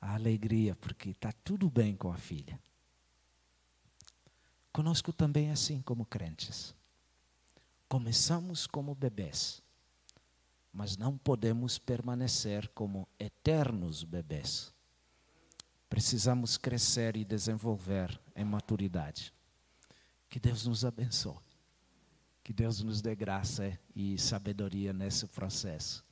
a 0.00 0.14
alegria, 0.14 0.74
porque 0.76 1.10
está 1.10 1.32
tudo 1.32 1.70
bem 1.70 1.96
com 1.96 2.10
a 2.12 2.16
filha. 2.16 2.58
Conosco 4.72 5.12
também 5.12 5.48
é 5.48 5.52
assim 5.52 5.80
como 5.80 6.04
crentes. 6.04 6.74
Começamos 7.88 8.66
como 8.66 8.94
bebês, 8.94 9.62
mas 10.72 10.96
não 10.96 11.16
podemos 11.16 11.78
permanecer 11.78 12.68
como 12.74 13.08
eternos 13.18 14.04
bebês. 14.04 14.74
Precisamos 15.88 16.58
crescer 16.58 17.16
e 17.16 17.24
desenvolver 17.24 18.20
em 18.34 18.44
maturidade. 18.44 19.32
Que 20.28 20.38
Deus 20.38 20.66
nos 20.66 20.84
abençoe. 20.84 21.38
Que 22.42 22.52
Deus 22.52 22.82
nos 22.82 23.00
dê 23.00 23.14
graça 23.14 23.78
e 23.94 24.18
sabedoria 24.18 24.92
nesse 24.92 25.26
processo. 25.26 26.04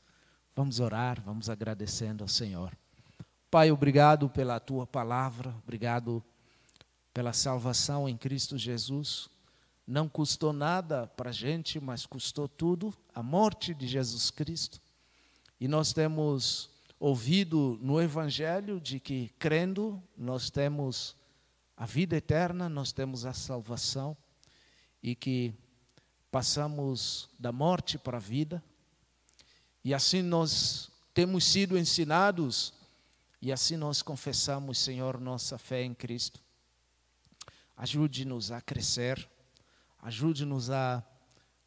Vamos 0.55 0.81
orar, 0.81 1.21
vamos 1.21 1.51
agradecendo 1.51 2.25
ao 2.25 2.29
Senhor. 2.29 2.77
Pai, 3.55 3.71
obrigado 3.71 4.29
pela 4.29 4.59
tua 4.59 4.85
palavra, 4.85 5.55
obrigado 5.63 6.21
pela 7.13 7.33
salvação 7.33 8.09
em 8.09 8.17
Cristo 8.17 8.59
Jesus 8.59 9.31
não 9.87 10.09
custou 10.09 10.53
nada 10.53 11.07
para 11.07 11.31
a 11.31 11.33
gente, 11.33 11.79
mas 11.79 12.05
custou 12.05 12.49
tudo 12.49 12.93
a 13.15 13.23
morte 13.23 13.73
de 13.73 13.87
Jesus 13.87 14.29
Cristo. 14.29 14.81
E 15.61 15.69
nós 15.69 15.93
temos 15.93 16.69
ouvido 16.99 17.79
no 17.81 18.03
Evangelho 18.03 18.81
de 18.81 18.99
que, 18.99 19.31
crendo, 19.39 20.03
nós 20.19 20.51
temos 20.51 21.15
a 21.77 21.87
vida 21.87 22.17
eterna, 22.17 22.69
nós 22.69 22.91
temos 22.91 23.25
a 23.25 23.33
salvação 23.33 24.17
e 25.01 25.15
que 25.15 25.55
passamos 26.29 27.29
da 27.39 27.53
morte 27.53 27.99
para 27.99 28.17
a 28.17 28.21
vida. 28.21 28.61
E 29.85 29.95
assim 29.95 30.23
nós 30.23 30.91
temos 31.15 31.45
sido 31.45 31.79
ensinados 31.79 32.73
e 33.45 33.53
assim 33.53 33.77
nós 33.77 34.03
confessamos, 34.03 34.79
Senhor, 34.79 35.21
nossa 35.21 35.59
fé 35.59 35.83
em 35.83 35.95
Cristo. 35.95 36.41
Ajude-nos 37.77 38.51
a 38.51 38.61
crescer 38.61 39.29
Ajude-nos 40.05 40.69
a, 40.69 41.03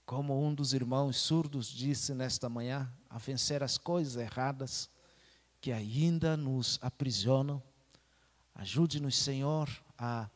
como 0.06 0.40
um 0.46 0.54
dos 0.54 0.72
irmãos 0.72 1.18
surdos 1.18 1.66
disse 1.66 2.14
nesta 2.14 2.48
manhã, 2.48 2.88
a 3.10 3.18
vencer 3.18 3.64
as 3.64 3.80
coisas 3.80 4.16
erradas 4.16 4.92
que 5.60 5.72
ainda 5.72 6.38
nos 6.38 6.78
aprisionam. 6.80 7.60
Ajude-nos, 8.54 9.18
Senhor, 9.18 9.68
a 9.98 10.30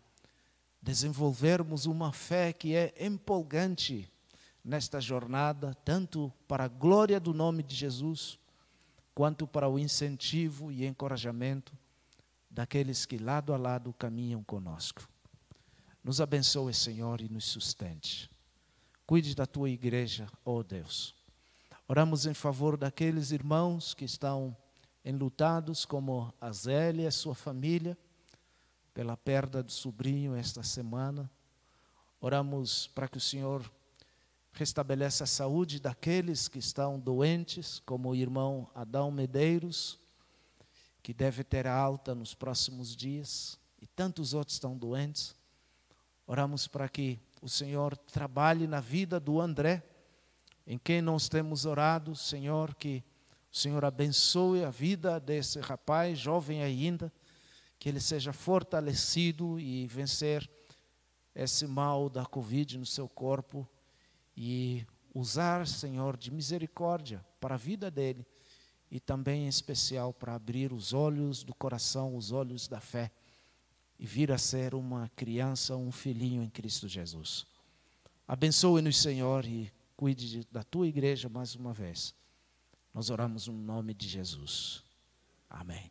desenvolvermos 0.81 1.85
uma 1.85 2.11
fé 2.11 2.51
que 2.51 2.73
é 2.73 2.91
empolgante 2.99 4.11
nesta 4.63 4.99
jornada, 4.99 5.75
tanto 5.85 6.33
para 6.47 6.63
a 6.63 6.67
glória 6.67 7.19
do 7.19 7.35
nome 7.35 7.61
de 7.61 7.75
Jesus, 7.75 8.39
quanto 9.13 9.45
para 9.45 9.67
o 9.67 9.77
incentivo 9.77 10.71
e 10.71 10.85
encorajamento 10.85 11.73
daqueles 12.49 13.05
que 13.05 13.17
lado 13.17 13.53
a 13.53 13.57
lado 13.57 13.93
caminham 13.93 14.43
conosco. 14.43 15.07
Nos 16.03 16.19
abençoe, 16.19 16.73
Senhor, 16.73 17.21
e 17.21 17.29
nos 17.29 17.45
sustente. 17.45 18.29
Cuide 19.05 19.35
da 19.35 19.45
tua 19.45 19.69
igreja, 19.69 20.27
ó 20.43 20.55
oh 20.55 20.63
Deus. 20.63 21.15
Oramos 21.87 22.25
em 22.25 22.33
favor 22.33 22.77
daqueles 22.77 23.31
irmãos 23.31 23.93
que 23.93 24.05
estão 24.05 24.55
enlutados, 25.03 25.85
como 25.85 26.33
a 26.39 26.51
Zélia 26.51 27.07
e 27.07 27.11
sua 27.11 27.35
família, 27.35 27.97
pela 28.93 29.17
perda 29.17 29.61
do 29.61 29.71
sobrinho 29.71 30.35
esta 30.35 30.63
semana. 30.63 31.29
Oramos 32.19 32.87
para 32.87 33.07
que 33.07 33.17
o 33.17 33.21
Senhor 33.21 33.69
restabeleça 34.53 35.23
a 35.23 35.27
saúde 35.27 35.79
daqueles 35.79 36.47
que 36.47 36.59
estão 36.59 36.99
doentes, 36.99 37.81
como 37.85 38.09
o 38.09 38.15
irmão 38.15 38.69
Adão 38.75 39.09
Medeiros, 39.09 39.99
que 41.01 41.13
deve 41.13 41.43
ter 41.43 41.65
alta 41.65 42.13
nos 42.13 42.33
próximos 42.33 42.95
dias, 42.95 43.57
e 43.81 43.87
tantos 43.87 44.33
outros 44.33 44.55
estão 44.55 44.77
doentes. 44.77 45.35
Oramos 46.27 46.67
para 46.67 46.87
que 46.87 47.19
o 47.41 47.49
Senhor 47.49 47.97
trabalhe 47.97 48.67
na 48.67 48.79
vida 48.79 49.19
do 49.19 49.41
André, 49.41 49.83
em 50.67 50.77
quem 50.77 51.01
nós 51.01 51.27
temos 51.27 51.65
orado, 51.65 52.15
Senhor, 52.15 52.75
que 52.75 53.03
o 53.51 53.57
Senhor 53.57 53.83
abençoe 53.83 54.63
a 54.63 54.69
vida 54.69 55.19
desse 55.19 55.59
rapaz, 55.59 56.19
jovem 56.19 56.61
ainda, 56.61 57.11
que 57.79 57.89
ele 57.89 57.99
seja 57.99 58.31
fortalecido 58.31 59.59
e 59.59 59.87
vencer 59.87 60.47
esse 61.33 61.65
mal 61.65 62.09
da 62.09 62.25
Covid 62.25 62.77
no 62.77 62.85
seu 62.85 63.09
corpo 63.09 63.67
e 64.35 64.85
usar, 65.13 65.65
Senhor, 65.67 66.17
de 66.17 66.31
misericórdia 66.31 67.25
para 67.39 67.55
a 67.55 67.57
vida 67.57 67.89
dele 67.89 68.25
e 68.89 68.99
também 68.99 69.45
em 69.45 69.47
especial 69.47 70.13
para 70.13 70.35
abrir 70.35 70.73
os 70.73 70.91
olhos 70.91 71.43
do 71.43 71.55
coração, 71.55 72.15
os 72.15 72.31
olhos 72.31 72.67
da 72.67 72.81
fé 72.81 73.09
e 73.97 74.05
vir 74.05 74.31
a 74.31 74.37
ser 74.37 74.75
uma 74.75 75.09
criança, 75.15 75.77
um 75.77 75.91
filhinho 75.91 76.43
em 76.43 76.49
Cristo 76.49 76.87
Jesus. 76.87 77.45
Abençoe-nos, 78.27 79.01
Senhor, 79.01 79.45
e 79.45 79.71
cuide 79.95 80.45
da 80.51 80.63
tua 80.63 80.87
igreja 80.87 81.29
mais 81.29 81.55
uma 81.55 81.71
vez. 81.71 82.13
Nós 82.93 83.09
oramos 83.09 83.47
no 83.47 83.53
nome 83.53 83.93
de 83.93 84.07
Jesus. 84.07 84.83
Amém. 85.49 85.89